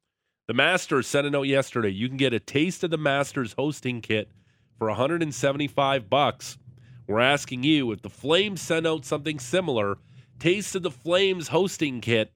[0.52, 1.88] The Masters sent a note yesterday.
[1.88, 4.30] You can get a taste of the Masters hosting kit
[4.76, 6.58] for 175 bucks.
[7.06, 9.96] We're asking you if the Flames sent out something similar,
[10.38, 12.34] taste of the Flames hosting kit,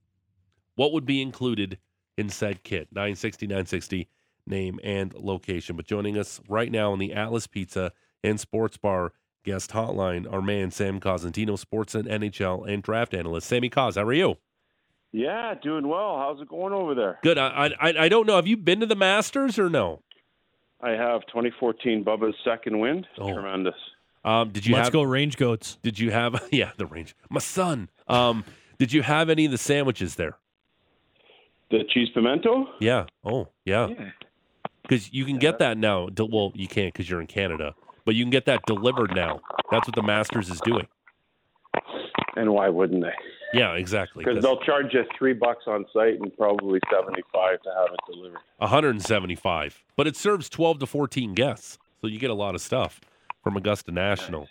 [0.76, 1.76] what would be included
[2.16, 2.88] in said kit?
[2.90, 4.08] 960 960
[4.46, 5.76] name and location.
[5.76, 7.92] But joining us right now on the Atlas Pizza
[8.24, 9.12] and Sports Bar
[9.44, 13.46] guest hotline, our man Sam Cosentino, sports and NHL and draft analyst.
[13.46, 14.38] Sammy Cos, how are you?
[15.16, 16.18] Yeah, doing well.
[16.18, 17.18] How's it going over there?
[17.22, 17.38] Good.
[17.38, 18.36] I, I I don't know.
[18.36, 20.02] Have you been to the Masters or no?
[20.82, 23.06] I have 2014 Bubba's second wind.
[23.16, 23.32] Oh.
[23.32, 23.74] Tremendous.
[24.26, 24.92] Um, did you Let's have?
[24.92, 25.78] go range goats.
[25.82, 26.46] Did you have?
[26.52, 27.16] Yeah, the range.
[27.30, 27.88] My son.
[28.08, 28.44] Um,
[28.78, 30.36] did you have any of the sandwiches there?
[31.70, 32.66] The cheese pimento?
[32.78, 33.06] Yeah.
[33.24, 33.88] Oh, yeah.
[34.82, 36.08] Because you can get that now.
[36.18, 37.74] Well, you can't because you're in Canada,
[38.04, 39.40] but you can get that delivered now.
[39.70, 40.86] That's what the Masters is doing.
[42.36, 43.14] And why wouldn't they?
[43.52, 44.24] Yeah, exactly.
[44.24, 48.38] Because they'll charge you three bucks on site and probably 75 to have it delivered.
[48.58, 53.00] 175, but it serves 12 to 14 guests, so you get a lot of stuff
[53.42, 54.48] from Augusta National.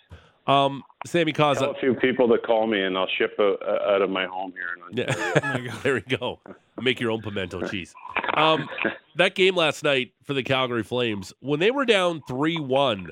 [0.48, 4.02] Um, Sammy Tell a few people to call me and I'll ship a, a, out
[4.04, 5.06] of my home here.
[5.08, 5.72] Yeah.
[5.84, 6.40] there we go.
[6.80, 7.96] Make your own pimento cheese.
[8.36, 8.70] Um,
[9.16, 13.10] that game last night for the Calgary Flames, when they were down 3 1,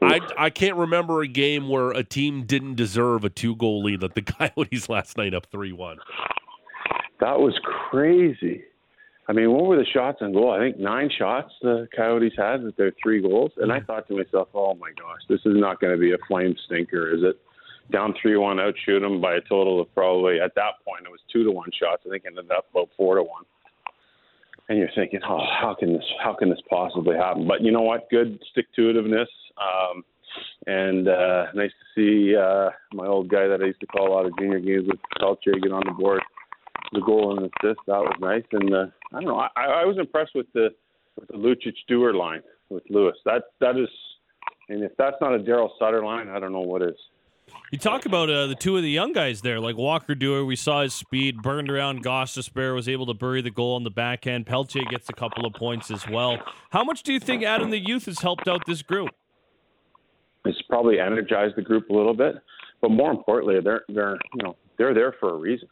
[0.00, 4.02] I, I can't remember a game where a team didn't deserve a two goal lead
[4.02, 4.22] like the
[4.56, 5.98] Coyotes last night up 3 1.
[7.20, 7.58] That was
[7.90, 8.64] crazy.
[9.28, 10.52] I mean, what were the shots on goal?
[10.52, 13.52] I think nine shots the Coyotes had with their three goals.
[13.58, 16.18] And I thought to myself, oh my gosh, this is not going to be a
[16.26, 17.38] flame stinker, is it?
[17.90, 21.20] Down 3 1, outshoot them by a total of probably, at that point, it was
[21.32, 22.02] 2 to 1 shots.
[22.06, 23.30] I think it ended up about 4 to 1.
[24.68, 27.48] And you're thinking, oh, how can this, how can this possibly happen?
[27.48, 28.10] But you know what?
[28.10, 29.26] Good stick to itiveness.
[29.56, 30.04] Um,
[30.66, 34.14] and uh, nice to see uh, my old guy that I used to call a
[34.14, 36.20] lot of junior games with Pelletier get on the board
[36.92, 37.80] the goal and assist.
[37.86, 38.44] That was nice.
[38.52, 39.36] And uh, I don't know.
[39.56, 40.68] I, I was impressed with the
[41.16, 43.16] with the Lucic Duehr line with Lewis.
[43.24, 43.88] That that is,
[44.68, 46.96] and if that's not a Daryl Sutter line, I don't know what is.
[47.70, 50.46] You talk about uh, the two of the young guys there, like Walker Duehr.
[50.46, 52.02] We saw his speed burned around.
[52.02, 54.46] Goss Despair was able to bury the goal on the back end.
[54.46, 56.38] Pelletier gets a couple of points as well.
[56.70, 59.10] How much do you think Adam the Youth has helped out this group?
[60.44, 62.36] It's probably energized the group a little bit,
[62.80, 65.68] but more importantly, they're they're you know they're there for a reason.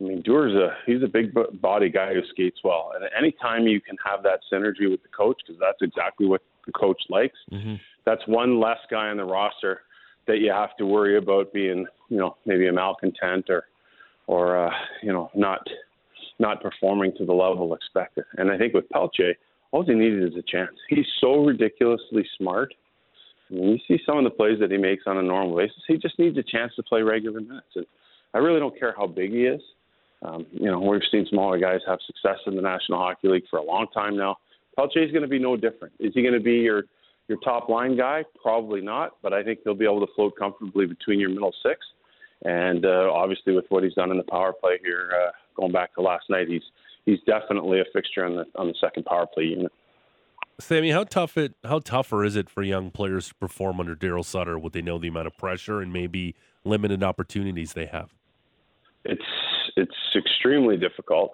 [0.00, 3.80] I mean, Duehr's a he's a big body guy who skates well, and anytime you
[3.80, 7.38] can have that synergy with the coach, because that's exactly what the coach likes.
[7.50, 7.80] Mhm.
[8.04, 9.82] That's one less guy on the roster
[10.26, 13.64] that you have to worry about being, you know, maybe a malcontent or,
[14.26, 15.60] or uh, you know, not
[16.38, 18.24] not performing to the level expected.
[18.38, 19.34] And I think with Pelche,
[19.70, 20.72] all he needed is a chance.
[20.88, 22.74] He's so ridiculously smart.
[23.50, 25.76] I you see some of the plays that he makes on a normal basis.
[25.86, 27.66] He just needs a chance to play regular minutes.
[27.76, 27.86] And
[28.32, 29.60] I really don't care how big he is.
[30.22, 33.58] Um, you know, we've seen smaller guys have success in the National Hockey League for
[33.58, 34.36] a long time now.
[34.78, 35.94] Pelche is going to be no different.
[36.00, 36.84] Is he going to be your
[37.28, 38.24] your top line guy?
[38.40, 41.80] Probably not, but I think he'll be able to float comfortably between your middle six.
[42.44, 45.94] And uh, obviously, with what he's done in the power play here, uh, going back
[45.94, 46.62] to last night, he's
[47.06, 49.72] he's definitely a fixture on the on the second power play unit.
[50.60, 54.24] Sammy, how tough it how tougher is it for young players to perform under Daryl
[54.24, 54.58] Sutter?
[54.58, 56.34] Would they know the amount of pressure and maybe
[56.64, 58.10] limited opportunities they have?
[59.04, 59.22] It's
[59.76, 61.32] it's extremely difficult,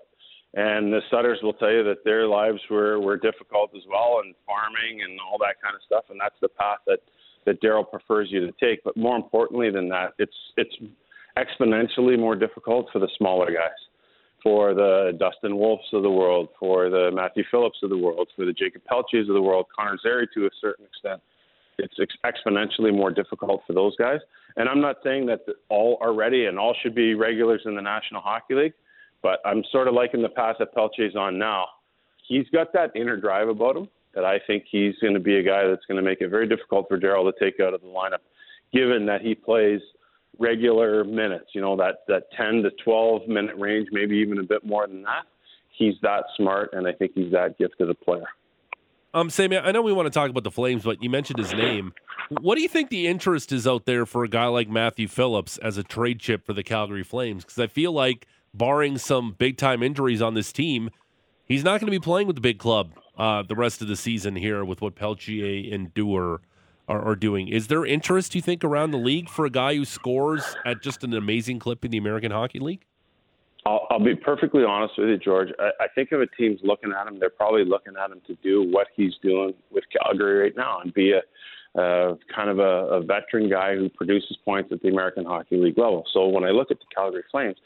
[0.54, 4.34] and the Sutters will tell you that their lives were were difficult as well, and
[4.46, 6.04] farming and all that kind of stuff.
[6.10, 6.98] And that's the path that
[7.46, 8.82] that Daryl prefers you to take.
[8.84, 10.74] But more importantly than that, it's it's
[11.38, 13.78] exponentially more difficult for the smaller guys,
[14.42, 18.44] for the Dustin Wolfs of the world, for the Matthew Phillips of the world, for
[18.44, 21.22] the Jacob Pelletiers of the world, Connor Zary to a certain extent.
[21.78, 24.18] It's ex- exponentially more difficult for those guys.
[24.56, 27.80] And I'm not saying that all are ready and all should be regulars in the
[27.80, 28.74] National Hockey League,
[29.22, 31.66] but I'm sort of liking the path that Pelletier's on now.
[32.26, 35.42] He's got that inner drive about him that I think he's going to be a
[35.42, 37.86] guy that's going to make it very difficult for Daryl to take out of the
[37.86, 38.20] lineup,
[38.72, 39.80] given that he plays
[40.38, 44.64] regular minutes, you know, that, that 10 to 12 minute range, maybe even a bit
[44.64, 45.24] more than that.
[45.70, 48.26] He's that smart, and I think he's that gifted a player.
[49.12, 51.52] Um, Sammy, I know we want to talk about the Flames, but you mentioned his
[51.52, 51.92] name.
[52.40, 55.58] What do you think the interest is out there for a guy like Matthew Phillips
[55.58, 57.44] as a trade chip for the Calgary Flames?
[57.44, 60.90] Because I feel like, barring some big time injuries on this team,
[61.44, 63.96] he's not going to be playing with the big club uh, the rest of the
[63.96, 66.38] season here with what Pelletier and Duehr
[66.88, 67.48] are, are, doing.
[67.48, 71.04] Is there interest, you think, around the league for a guy who scores at just
[71.04, 72.84] an amazing clip in the American Hockey League?
[73.66, 75.50] I'll, I'll be perfectly honest with you, George.
[75.58, 78.34] I, I think if a team's looking at him, they're probably looking at him to
[78.42, 81.20] do what he's doing with Calgary right now and be a
[81.78, 85.78] uh, kind of a, a veteran guy who produces points at the American Hockey League
[85.78, 86.04] level.
[86.12, 87.56] So when I look at the Calgary Flames,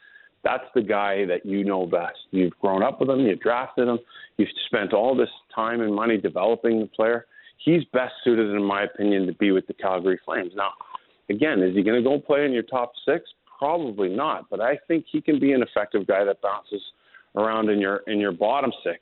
[0.45, 2.19] that's the guy that you know best.
[2.31, 3.99] You've grown up with him, you drafted him,
[4.37, 7.27] you've spent all this time and money developing the player.
[7.65, 10.53] He's best suited, in my opinion, to be with the Calgary Flames.
[10.55, 10.71] Now,
[11.31, 13.25] again, is he going to go play in your top six?
[13.59, 16.83] Probably not, but I think he can be an effective guy that bounces
[17.37, 18.99] around in your in your bottom six.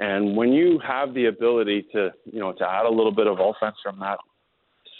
[0.00, 3.38] And when you have the ability to, you know, to add a little bit of
[3.38, 4.18] offense from that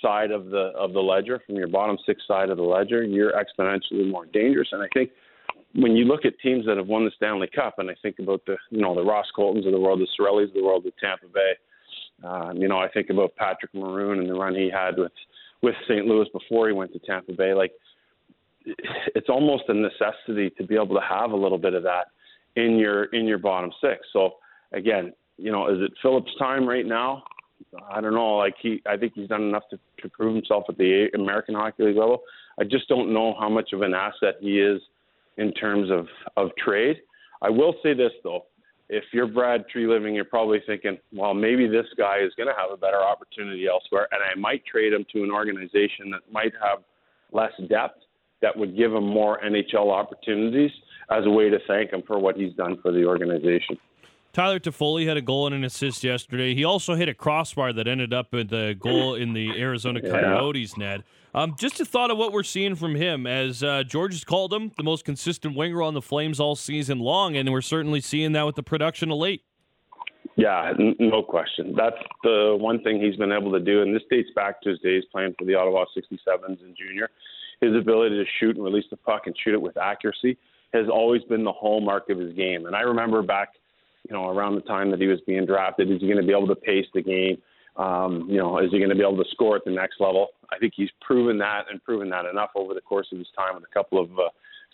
[0.01, 3.33] side of the of the ledger, from your bottom six side of the ledger, you're
[3.33, 4.68] exponentially more dangerous.
[4.73, 5.11] And I think
[5.77, 8.43] when you look at teams that have won the Stanley Cup, and I think about
[8.47, 10.95] the you know the Ross Coltons of the world, the Cirellis of the world with
[10.99, 14.97] Tampa Bay, um, you know I think about Patrick Maroon and the run he had
[14.97, 15.13] with
[15.63, 16.07] with St.
[16.07, 17.55] Louis before he went to Tampa Bay.
[17.55, 17.73] Like
[18.65, 22.07] it's almost a necessity to be able to have a little bit of that
[22.57, 24.07] in your in your bottom six.
[24.13, 24.35] So
[24.73, 27.25] again, you know, is it Phillips' time right now?
[27.91, 28.37] I don't know.
[28.37, 31.85] Like he, I think he's done enough to, to prove himself at the American Hockey
[31.85, 32.23] League level.
[32.59, 34.81] I just don't know how much of an asset he is
[35.37, 36.97] in terms of, of trade.
[37.42, 38.47] I will say this though,
[38.88, 42.70] if you're Brad Treliving, you're probably thinking, well, maybe this guy is going to have
[42.70, 46.81] a better opportunity elsewhere, and I might trade him to an organization that might have
[47.33, 48.01] less depth,
[48.42, 50.70] that would give him more NHL opportunities
[51.11, 53.79] as a way to thank him for what he's done for the organization.
[54.35, 56.57] Tyler Toffoli had a goal and an assist yesterday.
[56.57, 60.75] He also hit a crossbar that ended up with a goal in the Arizona Coyotes
[60.77, 60.85] yeah.
[60.85, 61.03] net.
[61.33, 64.53] Um, just a thought of what we're seeing from him, as uh, George has called
[64.53, 68.33] him the most consistent winger on the Flames all season long, and we're certainly seeing
[68.33, 69.44] that with the production of late.
[70.35, 71.73] Yeah, n- no question.
[71.77, 74.81] That's the one thing he's been able to do, and this dates back to his
[74.81, 77.09] days playing for the Ottawa 67s in junior.
[77.61, 80.37] His ability to shoot and release the puck and shoot it with accuracy
[80.73, 82.66] has always been the hallmark of his game.
[82.66, 83.51] And I remember back–
[84.09, 85.90] you know, around the time that he was being drafted.
[85.90, 87.38] Is he going to be able to pace the game?
[87.77, 90.29] Um, you know, is he going to be able to score at the next level?
[90.53, 93.55] I think he's proven that and proven that enough over the course of his time
[93.55, 94.29] with a couple of uh,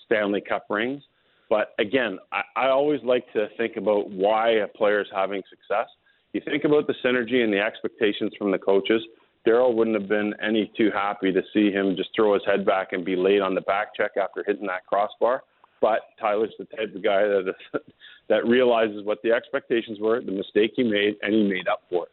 [0.05, 1.03] Stanley Cup rings.
[1.49, 5.88] But again, I, I always like to think about why a player is having success.
[6.33, 9.03] You think about the synergy and the expectations from the coaches.
[9.47, 12.93] Daryl wouldn't have been any too happy to see him just throw his head back
[12.93, 15.43] and be late on the back check after hitting that crossbar.
[15.81, 17.55] But Tyler's the type of guy that
[18.29, 22.05] that realizes what the expectations were, the mistake he made, and he made up for
[22.05, 22.12] it.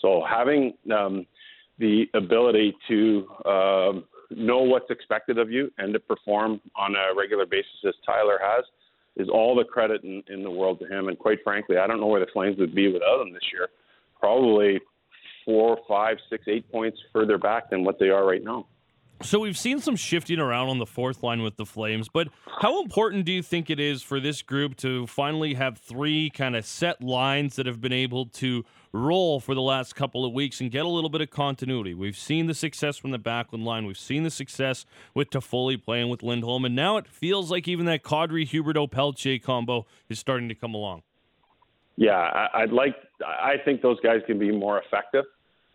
[0.00, 1.26] So having um,
[1.78, 7.46] the ability to um, know what's expected of you and to perform on a regular
[7.46, 8.64] basis as Tyler has
[9.16, 11.08] is all the credit in, in the world to him.
[11.08, 13.68] And quite frankly, I don't know where the Flames would be without him this year.
[14.20, 14.80] Probably
[15.44, 18.66] four, five, six, eight points further back than what they are right now.
[19.22, 22.28] So we've seen some shifting around on the fourth line with the Flames, but
[22.60, 26.54] how important do you think it is for this group to finally have three kind
[26.54, 30.60] of set lines that have been able to roll for the last couple of weeks
[30.60, 31.94] and get a little bit of continuity?
[31.94, 33.86] We've seen the success from the Backlund line.
[33.86, 37.86] We've seen the success with Toffoli playing with Lindholm, and now it feels like even
[37.86, 41.02] that Kadri Huberdeau Pelletier combo is starting to come along.
[41.96, 42.94] Yeah, I'd like.
[43.24, 45.24] I think those guys can be more effective,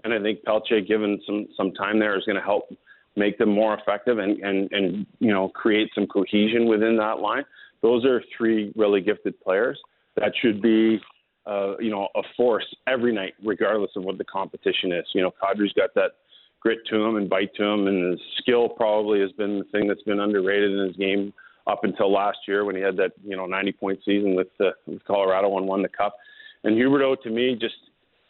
[0.04, 2.72] and I think Pelletier, given some some time there, is going to help
[3.16, 7.44] make them more effective, and and and you know create some cohesion within that line.
[7.82, 9.80] Those are three really gifted players
[10.16, 11.00] that should be.
[11.44, 15.04] Uh, you know, a force every night, regardless of what the competition is.
[15.16, 16.12] You know, Kadri's got that
[16.60, 19.88] grit to him and bite to him, and his skill probably has been the thing
[19.88, 21.34] that's been underrated in his game
[21.68, 24.70] up until last year when he had that you know 90 point season with, uh,
[24.86, 26.16] with Colorado and won the cup.
[26.64, 27.76] And Huberdeau, to me, just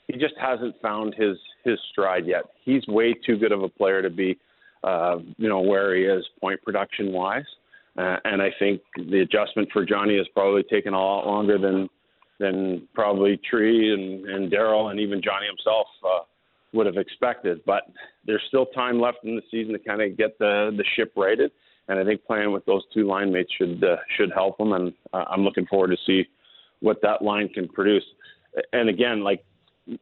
[0.08, 2.44] he just hasn't found his his stride yet.
[2.64, 4.38] He's way too good of a player to be,
[4.84, 7.46] uh, you know, where he is point production wise.
[7.98, 11.90] Uh, and I think the adjustment for Johnny has probably taken a lot longer than
[12.40, 16.24] than probably Tree and, and Daryl and even Johnny himself uh,
[16.74, 17.62] would have expected.
[17.66, 17.84] But
[18.26, 21.52] there's still time left in the season to kind of get the the ship righted.
[21.88, 24.74] And I think playing with those two line mates should uh, should help them.
[24.74, 26.28] And uh, I'm looking forward to see
[26.80, 28.06] what that line can produce.
[28.74, 29.44] And again, like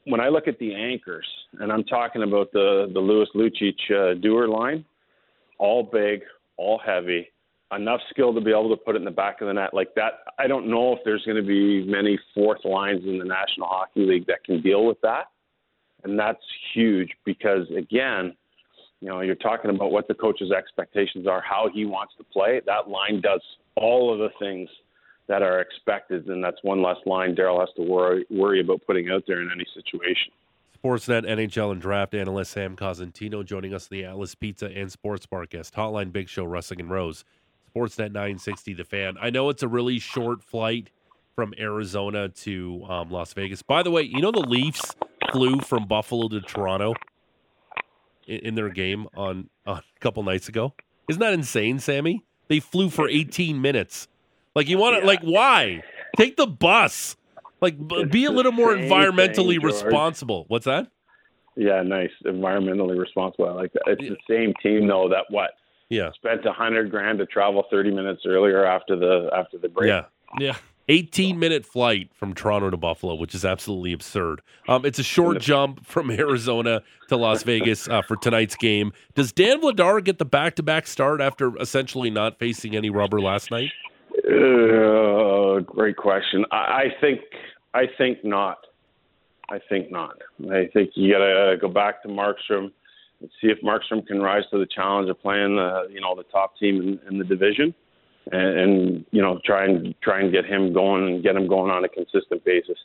[0.06, 1.28] when I look at the anchors,
[1.60, 4.86] and I'm talking about the the Lewis Lucic uh, Duehr line,
[5.58, 6.22] all big,
[6.58, 7.32] all heavy,
[7.76, 9.94] enough skill to be able to put it in the back of the net like
[9.96, 10.22] that.
[10.38, 14.06] I don't know if there's going to be many fourth lines in the National Hockey
[14.06, 15.26] League that can deal with that,
[16.04, 18.36] and that's huge because again,
[19.02, 22.62] you know, you're talking about what the coach's expectations are, how he wants to play.
[22.66, 23.42] That line does
[23.76, 24.70] all of the things
[25.30, 29.10] that are expected, and that's one less line Daryl has to worry worry about putting
[29.10, 30.34] out there in any situation.
[30.84, 35.46] Sportsnet NHL and draft analyst Sam Cosentino joining us the Atlas Pizza and Sports Bar
[35.46, 36.12] guest hotline.
[36.12, 37.24] Big Show, Russick and Rose.
[37.74, 39.16] Sportsnet 960, the fan.
[39.22, 40.90] I know it's a really short flight
[41.36, 43.62] from Arizona to um, Las Vegas.
[43.62, 44.96] By the way, you know the Leafs
[45.32, 46.96] flew from Buffalo to Toronto
[48.26, 50.74] in, in their game on, on a couple nights ago.
[51.08, 52.24] Isn't that insane, Sammy?
[52.48, 54.08] They flew for 18 minutes.
[54.60, 55.07] Like you want to, yeah.
[55.07, 55.82] like why?
[56.18, 57.16] Take the bus.
[57.62, 60.43] Like it's be a little more environmentally thing, responsible.
[60.49, 60.91] What's that?
[61.55, 62.10] Yeah, nice.
[62.26, 63.47] Environmentally responsible.
[63.47, 63.84] I like that.
[63.88, 65.51] It's the same team though that what?
[65.88, 66.12] Yeah.
[66.12, 69.88] Spent a hundred grand to travel thirty minutes earlier after the after the break.
[69.88, 70.07] Yeah.
[70.38, 70.57] Yeah.
[70.89, 74.41] 18 minute flight from Toronto to Buffalo, which is absolutely absurd.
[74.68, 78.91] Um, it's a short jump from Arizona to Las Vegas uh, for tonight's game.
[79.14, 83.22] Does Dan Vladar get the back to back start after essentially not facing any rubber
[83.22, 83.72] last night?
[84.26, 86.46] Uh, great question.
[86.52, 87.22] I, I think
[87.74, 88.58] I think not.
[89.50, 90.18] I think not.
[90.52, 92.72] I think you got to go back to Markstrom
[93.22, 96.24] and see if Markstrom can rise to the challenge of playing the you know the
[96.24, 97.74] top team in, in the division,
[98.32, 101.72] and, and you know try and try and get him going and get him going
[101.72, 102.78] on a consistent basis.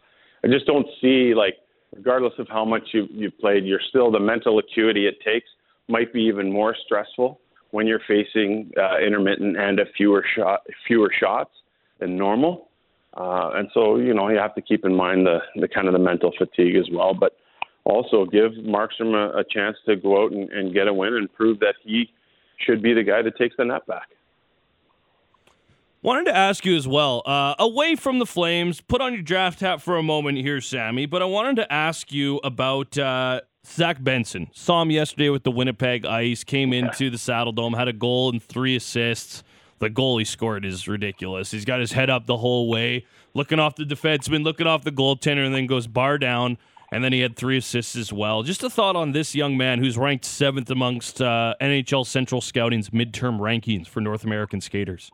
[0.45, 1.57] I just don't see like
[1.95, 5.49] regardless of how much you you've played, you're still the mental acuity it takes
[5.89, 7.41] might be even more stressful
[7.75, 11.51] when you're facing uh, intermittent and a fewer shot fewer shots
[11.99, 12.69] than normal.
[13.17, 15.93] Uh, and so you know you have to keep in mind the the kind of
[15.93, 17.33] the mental fatigue as well, but
[17.83, 21.33] also give Markstrom a, a chance to go out and, and get a win and
[21.33, 22.09] prove that he
[22.65, 24.09] should be the guy that takes the net back.
[26.01, 29.61] Wanted to ask you as well, uh, away from the Flames, put on your draft
[29.61, 31.07] hat for a moment here, Sammy.
[31.07, 34.49] But I wanted to ask you about uh, Zach Benson.
[34.53, 36.45] Saw him yesterday with the Winnipeg Ice.
[36.45, 39.43] Came into the Saddledome, had a goal and three assists.
[39.79, 41.51] The goal he scored is ridiculous.
[41.51, 44.93] He's got his head up the whole way, looking off the defenseman, looking off the
[44.93, 46.59] goaltender, and then goes bar down.
[46.93, 48.45] And then he had three assists as well.
[48.45, 52.91] Just a thought on this young man who's ranked seventh amongst uh, NHL Central Scouting's
[52.91, 55.11] midterm rankings for North American skaters.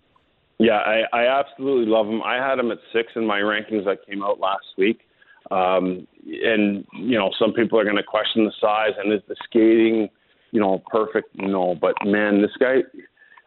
[0.59, 2.23] Yeah, I, I absolutely love him.
[2.23, 5.01] I had him at six in my rankings that came out last week.
[5.51, 9.37] Um, and you know, some people are going to question the size and is the
[9.45, 10.09] skating,
[10.53, 11.31] you know, perfect?
[11.37, 12.79] No, but man, this guy.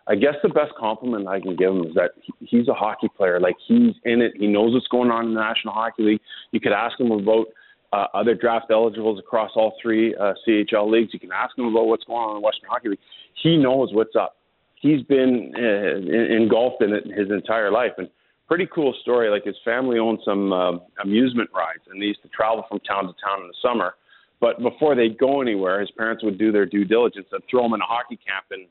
[0.05, 3.39] I guess the best compliment I can give him is that he's a hockey player.
[3.39, 4.33] Like he's in it.
[4.35, 6.21] He knows what's going on in the National Hockey League.
[6.51, 7.45] You could ask him about
[7.93, 11.13] uh, other draft eligibles across all three uh, CHL leagues.
[11.13, 12.99] You can ask him about what's going on in Western Hockey League.
[13.41, 14.35] He knows what's up.
[14.75, 18.09] He's been uh, engulfed in it his entire life, and
[18.47, 19.29] pretty cool story.
[19.29, 20.73] Like his family owned some uh,
[21.03, 23.95] amusement rides, and they used to travel from town to town in the summer.
[24.39, 27.73] But before they'd go anywhere, his parents would do their due diligence and throw him
[27.73, 28.67] in a hockey camp in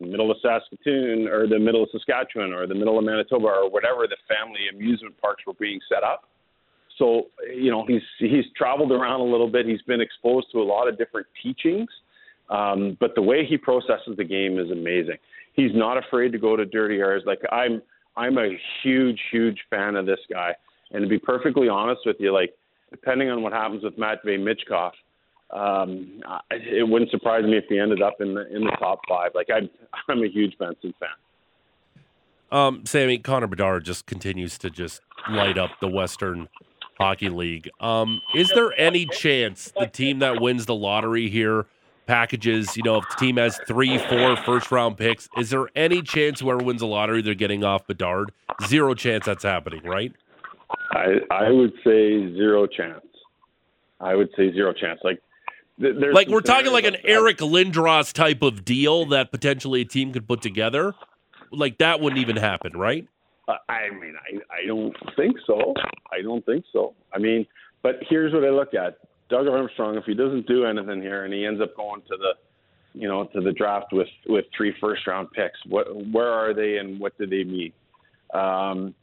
[0.00, 3.70] the middle of Saskatoon or the middle of Saskatchewan or the middle of Manitoba or
[3.70, 6.28] whatever the family amusement parks were being set up.
[6.98, 9.66] So you know he's he's traveled around a little bit.
[9.66, 11.88] He's been exposed to a lot of different teachings,
[12.50, 15.16] um, but the way he processes the game is amazing.
[15.54, 17.24] He's not afraid to go to dirty areas.
[17.26, 17.82] Like I'm
[18.18, 18.50] I'm a
[18.82, 20.54] huge, huge fan of this guy.
[20.90, 22.54] And to be perfectly honest with you, like
[22.90, 24.92] depending on what happens with Matvey Michkov,
[25.50, 29.30] um, it wouldn't surprise me if he ended up in the in the top five.
[29.34, 29.70] Like I'm,
[30.08, 31.08] I'm a huge Benson fan.
[32.50, 35.00] Um, Sammy Connor Bedard just continues to just
[35.30, 36.48] light up the Western
[36.98, 37.70] Hockey League.
[37.78, 41.66] Um, is there any chance the team that wins the lottery here
[42.08, 42.76] packages.
[42.76, 46.40] You know, if the team has three, four first round picks, is there any chance
[46.40, 48.32] whoever wins the lottery they're getting off Bedard?
[48.66, 50.12] Zero chance that's happening, right?
[50.90, 53.04] I I would say zero chance.
[54.00, 55.00] I would say zero chance.
[55.04, 55.20] Like,
[55.80, 59.82] th- there's Like we're talking like an scenarios- Eric Lindros type of deal that potentially
[59.82, 60.94] a team could put together.
[61.52, 63.06] Like that wouldn't even happen, right?
[63.46, 65.72] Uh, I mean, I, I don't think so.
[66.12, 66.94] I don't think so.
[67.14, 67.46] I mean,
[67.82, 68.98] but here's what I look at:
[69.28, 69.96] Doug Armstrong.
[69.96, 72.32] If he doesn't do anything here, and he ends up going to the,
[72.98, 76.78] you know, to the draft with with three first round picks, what where are they
[76.78, 77.72] and what do they mean?
[78.34, 78.94] Um,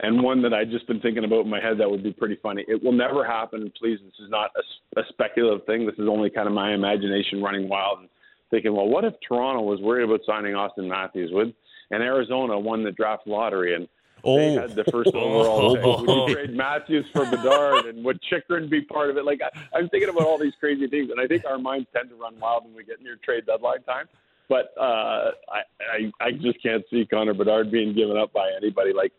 [0.00, 2.38] and one that I've just been thinking about in my head that would be pretty
[2.42, 2.64] funny.
[2.68, 3.72] It will never happen.
[3.78, 5.84] Please, this is not a, a speculative thing.
[5.86, 8.08] This is only kind of my imagination running wild and
[8.50, 11.30] thinking, well, what if Toronto was worried about signing Austin Matthews?
[11.32, 11.54] Would
[11.90, 13.86] and Arizona won the draft lottery and
[14.24, 15.84] they Oh, had the first overall pick.
[15.84, 19.24] Would you trade Matthews for Bedard and would Chychrun be part of it?
[19.24, 22.08] Like I, I'm thinking about all these crazy things, and I think our minds tend
[22.10, 24.06] to run wild when we get near trade deadline time.
[24.48, 28.92] But uh, I, I I just can't see Connor Bedard being given up by anybody.
[28.92, 29.12] Like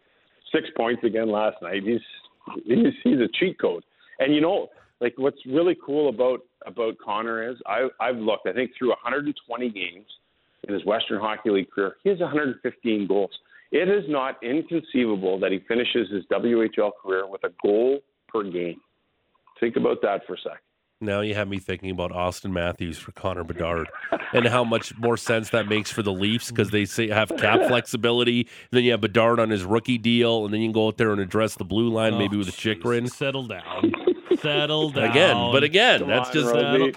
[0.52, 1.84] six points again last night.
[1.84, 2.02] He's
[2.66, 3.84] he's he's a cheat code.
[4.20, 4.70] And you know,
[5.02, 8.48] like what's really cool about about Connor is I I've looked.
[8.48, 10.06] I think through 120 games
[10.68, 13.32] in his Western Hockey League career, he has 115 goals.
[13.74, 18.00] It is not inconceivable that he finishes his WHL career with a goal
[18.30, 18.80] per game.
[19.60, 20.62] Think about that for a sec.
[21.02, 23.88] now you have me thinking about Austin Matthews for Connor Bedard
[24.34, 27.62] and how much more sense that makes for the Leafs because they say have cap
[27.68, 28.42] flexibility.
[28.42, 30.98] And then you have Bedard on his rookie deal, and then you can go out
[30.98, 32.76] there and address the blue line, maybe Oh, with a jeez.
[32.80, 33.08] Chychrun.
[33.10, 33.92] Settle down.
[34.40, 35.10] Settle down.
[35.12, 36.94] Again, but again, Come that's on, just Rosie.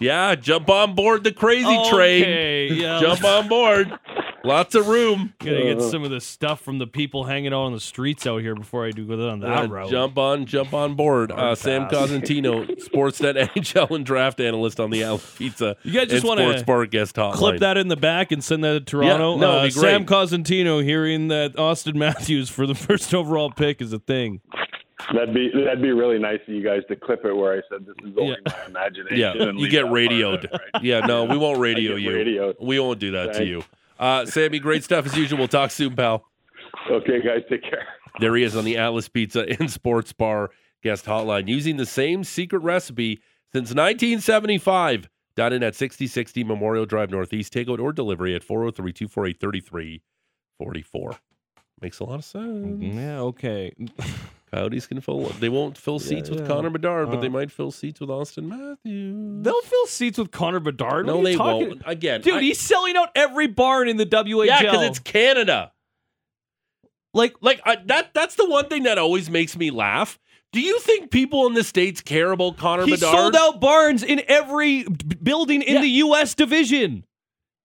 [0.00, 0.34] yeah.
[0.34, 2.74] Jump on board the crazy train.
[2.78, 3.00] Yeah.
[3.00, 3.98] Jump on board.
[4.42, 5.34] Lots of room.
[5.38, 8.38] Gonna get some of the stuff from the people hanging out on the streets out
[8.40, 9.90] here before I do go down that Uh, route.
[9.90, 11.30] jump on, jump on board.
[11.30, 12.08] Uh, Sam pass.
[12.10, 15.76] Cosentino, Sportsnet NHL and draft analyst on the Al Pizza.
[15.82, 17.34] You guys just wanna Sports Bar guest hotline.
[17.34, 19.34] Clip that in the back and send that to Toronto.
[19.34, 20.18] Yeah, no, uh, it'd be Sam great.
[20.18, 24.40] Cosentino hearing that Austin Matthews for the first overall pick is a thing.
[25.14, 27.86] That'd be that'd be really nice of you guys to clip it where I said
[27.86, 28.52] this is only Yeah.
[28.52, 29.16] my imagination.
[29.18, 30.44] Yeah, and you get that radioed.
[30.44, 30.82] it, right?
[30.84, 32.12] Yeah, no, we won't radio you.
[32.14, 32.56] radioed.
[32.60, 33.64] We won't do that to you.
[34.00, 35.38] Uh, Sammy, great stuff as usual.
[35.38, 36.24] We'll talk soon, pal.
[36.90, 37.86] Okay, guys, take care.
[38.18, 40.50] There he is on the Atlas Pizza and Sports Bar
[40.82, 43.20] guest hotline using the same secret recipe
[43.52, 45.08] since 1975.
[45.36, 47.52] Dine in at 6060 Memorial Drive Northeast.
[47.52, 51.16] Takeout or delivery at 403 248 3344.
[51.82, 52.82] Makes a lot of sense.
[52.82, 53.72] Yeah, okay.
[54.52, 55.20] Coyotes can fill.
[55.38, 56.46] They won't fill seats with yeah.
[56.46, 59.44] Connor Bedard, but they Uh, might fill seats with Austin Matthews.
[59.44, 61.06] They'll fill seats with Connor Bedard.
[61.06, 61.82] no, What are you they talking- won't.
[61.86, 64.46] Again, Dude, I- he's selling out every barn in the WHL.
[64.46, 65.72] yeah, because it's Canada.
[67.14, 68.12] like Like I, that.
[68.14, 70.18] That's the one thing that always makes me laugh.
[70.52, 73.16] Do you think people in the states care about Connor he Bedard?
[73.16, 75.80] sold out barns in every b- building in Yeah.
[75.80, 76.34] the U.S.
[76.34, 77.04] division.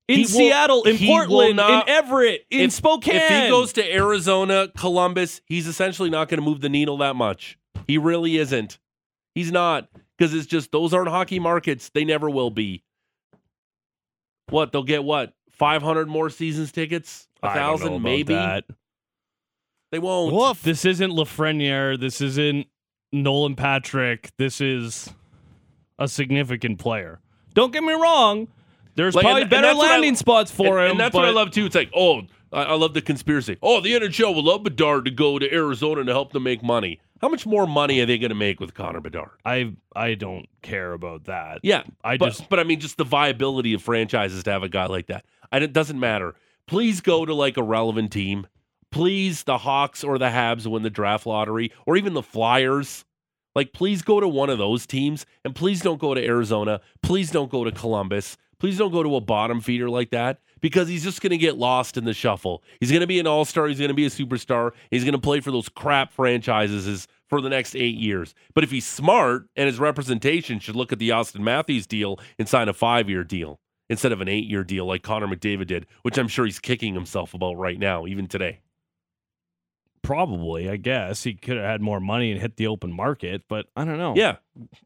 [0.07, 3.15] In He will- Seattle, in Portland, not- in Everett, in if, Spokane.
[3.15, 7.15] If he goes to Arizona, Columbus, he's essentially not going to move the needle that
[7.15, 7.57] much.
[7.87, 8.77] He really isn't.
[9.33, 11.89] He's not because it's just those aren't hockey markets.
[11.93, 12.83] They never will be.
[14.49, 15.03] What they'll get?
[15.03, 17.27] What five hundred more seasons tickets?
[17.41, 18.33] A thousand, maybe.
[18.35, 18.65] that.
[19.91, 20.33] They won't.
[20.33, 20.61] Woof.
[20.61, 21.99] This isn't Lafreniere.
[21.99, 22.67] This isn't
[23.11, 24.31] Nolan Patrick.
[24.37, 25.09] This is
[25.97, 27.19] a significant player.
[27.53, 28.47] Don't get me wrong.
[28.95, 30.91] There's Like, probably and- and better that's what I- landing spots for and, him.
[30.91, 31.65] and that's but what I love too.
[31.65, 32.21] It's like, oh,
[32.53, 33.57] I, I love the conspiracy.
[33.61, 36.99] Oh, the NHL would love Bedard to go to Arizona to help them make money.
[37.21, 39.31] How much more money are they going to make with Connor Bedard?
[39.45, 41.59] I I don't care about that.
[41.63, 44.69] Yeah, I but, just but I mean, just the viability of franchises to have a
[44.69, 45.25] guy like that.
[45.51, 46.35] And it doesn't matter.
[46.67, 48.47] Please go to like a relevant team.
[48.91, 53.03] Please, the Hawks or the Habs win the draft lottery, or even the Flyers.
[53.53, 56.81] Like, please go to one of those teams, and please don't go to Arizona.
[57.01, 58.35] Please don't go to Columbus.
[58.59, 61.57] Please don't go to a bottom feeder like that because he's just going to get
[61.57, 62.63] lost in the shuffle.
[62.79, 63.67] He's going to be an all star.
[63.67, 64.71] He's going to be a superstar.
[64.89, 68.33] He's going to play for those crap franchises for the next eight years.
[68.53, 72.47] But if he's smart and his representation should look at the Austin Matthews deal and
[72.47, 75.85] sign a five year deal instead of an eight year deal like Connor McDavid did,
[76.03, 78.61] which I'm sure he's kicking himself about right now, even today.
[80.01, 80.69] probably.
[80.69, 83.85] I guess he could have had more money and hit the open market, but I
[83.85, 84.13] don't know.
[84.15, 84.37] Yeah,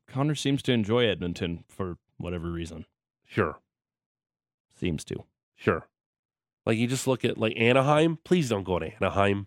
[0.07, 2.85] Connor seems to enjoy Edmonton for whatever reason.
[3.29, 3.59] Sure,
[4.79, 5.23] Seems to.
[5.55, 5.87] sure.
[6.65, 8.17] Like you just look at like Anaheim.
[8.23, 9.45] Please don't go to Anaheim.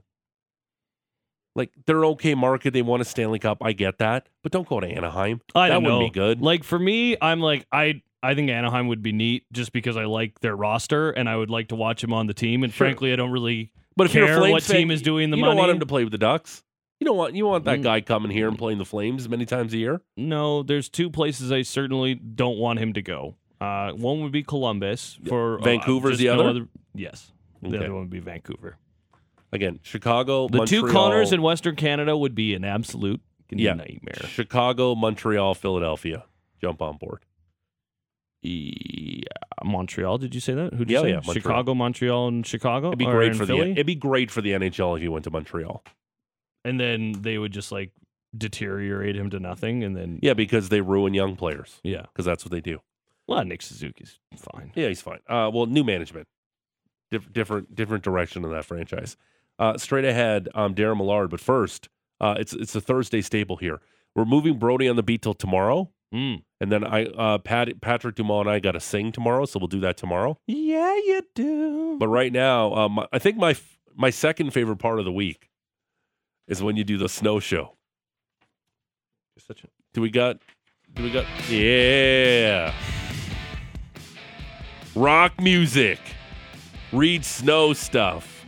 [1.54, 2.72] Like they're okay market.
[2.72, 3.58] They won a Stanley Cup.
[3.62, 5.40] I get that, but don't go to Anaheim.
[5.54, 6.06] I that don't wouldn't know.
[6.08, 6.40] be good.
[6.40, 10.04] Like for me, I'm like I I think Anaheim would be neat just because I
[10.06, 12.64] like their roster and I would like to watch him on the team.
[12.64, 12.86] And Sure.
[12.86, 15.30] frankly, I don't really but if care you're a Flames what fan, team is doing
[15.30, 15.50] the you money.
[15.52, 16.62] don't want him to play with the Ducks.
[17.00, 17.82] You don't want you want that Mm.
[17.82, 20.00] guy coming here and playing the Flames many times a year.
[20.16, 23.36] No, there's two places I certainly don't want him to go.
[23.62, 26.68] Uh, one would be Columbus for uh, Vancouver's just the no other?
[26.94, 27.76] yes, the Okay.
[27.78, 28.76] other one would be Vancouver.
[29.52, 33.74] Again, Chicago, The two Montreal, Connors in Western Canada would be an absolute Yeah.
[33.74, 34.26] nightmare.
[34.28, 36.24] Chicago, Montreal, Philadelphia.
[36.60, 37.24] Jump on board.
[38.42, 39.22] Yeah,
[39.64, 40.18] Montreal.
[40.18, 40.72] Did you say that?
[40.72, 41.08] Who did Yeah, you say?
[41.10, 41.34] yeah, Montreal.
[41.34, 42.88] Chicago, Montreal, and Chicago.
[42.88, 43.66] It'd be Or great in for Philly?
[43.66, 45.84] the it'd be great for the NHL if you went to Montreal.
[46.64, 47.90] and then they would just like
[48.36, 52.02] deteriorate him to nothing, and then Yeah, because they ruin young players yeah.
[52.02, 52.80] because that's what they do.
[53.32, 54.72] Well, Nick Suzuki's fine.
[54.74, 55.20] Yeah, he's fine.
[55.28, 56.26] Uh, well, new management,
[57.10, 59.16] Dif- different different direction in that franchise.
[59.58, 61.30] Uh, straight ahead, um, Darren Millard.
[61.30, 61.88] But first,
[62.20, 63.80] uh, it's it's a Thursday staple here.
[64.14, 66.42] We're moving Brody on the beat till tomorrow, Mm.
[66.60, 69.68] and then I uh, Pat, Patrick Dumont and I got to sing tomorrow, so we'll
[69.68, 70.36] do that tomorrow.
[70.46, 71.96] Yeah, you do.
[71.98, 75.48] But right now, um, I think my f- my second favorite part of the week
[76.48, 77.76] is when you do the snow show.
[79.36, 80.38] You're such a Do we got?
[80.94, 81.24] Do we got?
[81.48, 82.74] Yeah.
[84.94, 85.98] Rock music.
[86.92, 88.46] Read snow stuff.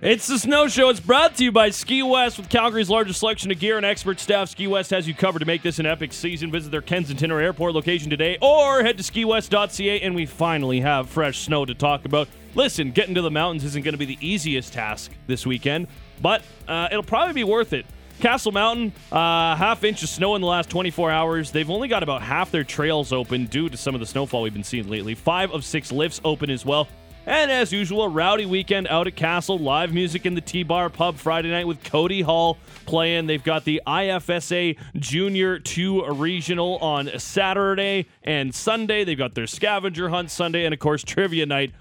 [0.00, 0.88] It's the Snow Show.
[0.88, 4.18] It's brought to you by Ski West with Calgary's largest selection of gear and expert
[4.18, 4.48] staff.
[4.48, 6.50] Ski West has you covered to make this an epic season.
[6.50, 11.10] Visit their Kensington or airport location today or head to skiwest.ca and we finally have
[11.10, 12.26] fresh snow to talk about.
[12.54, 15.88] Listen, getting to the mountains isn't going to be the easiest task this weekend,
[16.22, 17.84] but uh, it'll probably be worth it.
[18.20, 21.50] Castle Mountain, uh, half inch of snow in the last 24 hours.
[21.50, 24.52] They've only got about half their trails open due to some of the snowfall we've
[24.54, 25.14] been seeing lately.
[25.14, 26.88] Five of six lifts open as well.
[27.24, 29.56] And as usual, a rowdy weekend out at Castle.
[29.58, 33.26] Live music in the T Bar Pub Friday night with Cody Hall playing.
[33.28, 39.04] They've got the IFSA Junior 2 Regional on Saturday and Sunday.
[39.04, 41.72] They've got their scavenger hunt Sunday and, of course, trivia night.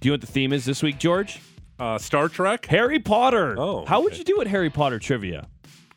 [0.00, 1.40] Do you know what the theme is this week, George?
[1.78, 2.66] Uh, Star Trek.
[2.66, 3.54] Harry Potter.
[3.58, 4.18] Oh, How would okay.
[4.18, 5.46] you do at Harry Potter trivia?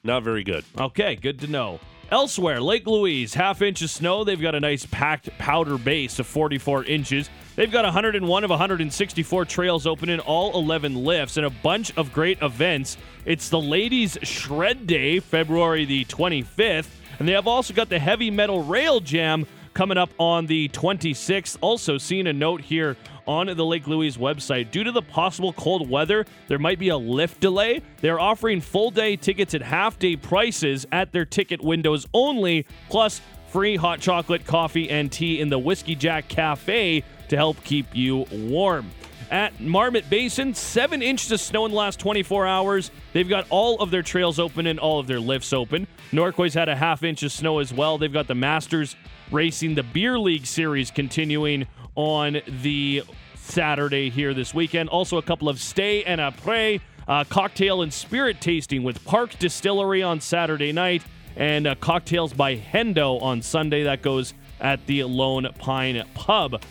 [0.09, 0.65] Not very good.
[0.75, 1.79] Okay, good to know.
[2.09, 4.23] Elsewhere, Lake Louise, half inch of snow.
[4.23, 7.29] They've got a nice packed powder base of 44 inches.
[7.55, 12.11] They've got 101 of 164 trails open in all 11 lifts and a bunch of
[12.11, 12.97] great events.
[13.25, 16.89] It's the Ladies Shred Day, February the 25th.
[17.19, 19.45] And they have also got the Heavy Metal Rail Jam
[19.79, 21.57] coming up on the 26th.
[21.61, 24.71] Also, seeing a note here on the Lake Louise website.
[24.71, 27.81] Due to the possible cold weather, there might be a lift delay.
[28.01, 33.21] They're offering full day tickets at half day prices at their ticket windows only, plus
[33.47, 38.25] free hot chocolate, coffee, and tea in the Whiskey Jack Cafe to help keep you
[38.33, 38.91] warm.
[39.31, 42.91] At Marmot Basin, seven inches of snow in the last 24 hours.
[43.13, 45.87] They've got all of their trails open and all of their lifts open.
[46.11, 47.97] Norquay's had a half inch of snow as well.
[47.97, 48.95] They've got the Masters
[49.31, 53.03] Racing the Beer League Series continuing on the
[53.35, 54.89] Saturday here this weekend.
[54.89, 59.37] Also, a couple of stay and a pray uh, cocktail and spirit tasting with Park
[59.39, 61.03] Distillery on Saturday night
[61.35, 63.83] and uh, cocktails by Hendo on Sunday.
[63.83, 66.61] That goes at the Lone Pine Pub.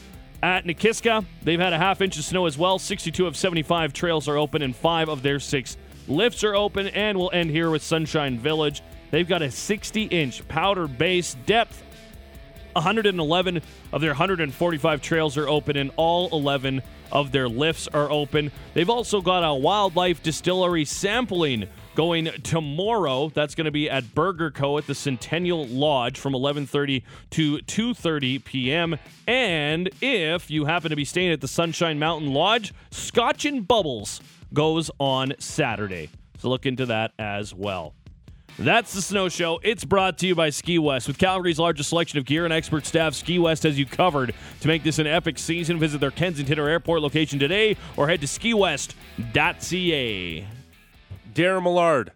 [0.42, 2.78] At Nakiska, they've had a half inch of snow as well.
[2.78, 5.76] 62 of 75 trails are open, and five of their six
[6.06, 6.88] lifts are open.
[6.88, 8.82] And we'll end here with Sunshine Village.
[9.10, 11.82] They've got a 60 inch powder base depth
[12.72, 13.62] 111
[13.92, 18.52] of their 145 trails are open, and all 11 of their lifts are open.
[18.74, 21.68] They've also got a wildlife distillery sampling
[21.98, 23.28] going tomorrow.
[23.28, 24.78] That's going to be at Burger Co.
[24.78, 28.96] at the Centennial Lodge from 11:30 to 2:30 p.m.
[29.26, 34.20] And if you happen to be staying at the Sunshine Mountain Lodge, Scotch and Bubbles
[34.54, 36.08] goes on Saturday.
[36.38, 37.94] So look into that as well.
[38.60, 39.58] That's the Snow Show.
[39.64, 41.08] It's brought to you by Ski West.
[41.08, 44.36] With Calgary's largest selection of gear and expert staff, Ski West has you covered.
[44.60, 48.20] To make this an epic season, visit their Kensington or airport location today or head
[48.20, 48.94] to skiwest.ca.
[51.38, 52.10] Darren Millard,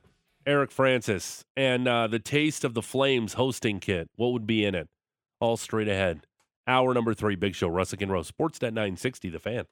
[0.44, 4.10] Eric Francis, and uh, the Taste of the Flames hosting kit.
[4.16, 4.88] What would be in it?
[5.38, 6.26] All straight ahead.
[6.66, 9.66] Hour number three, Big Show, Russick and Rose, Sportsnet 960, The Fan.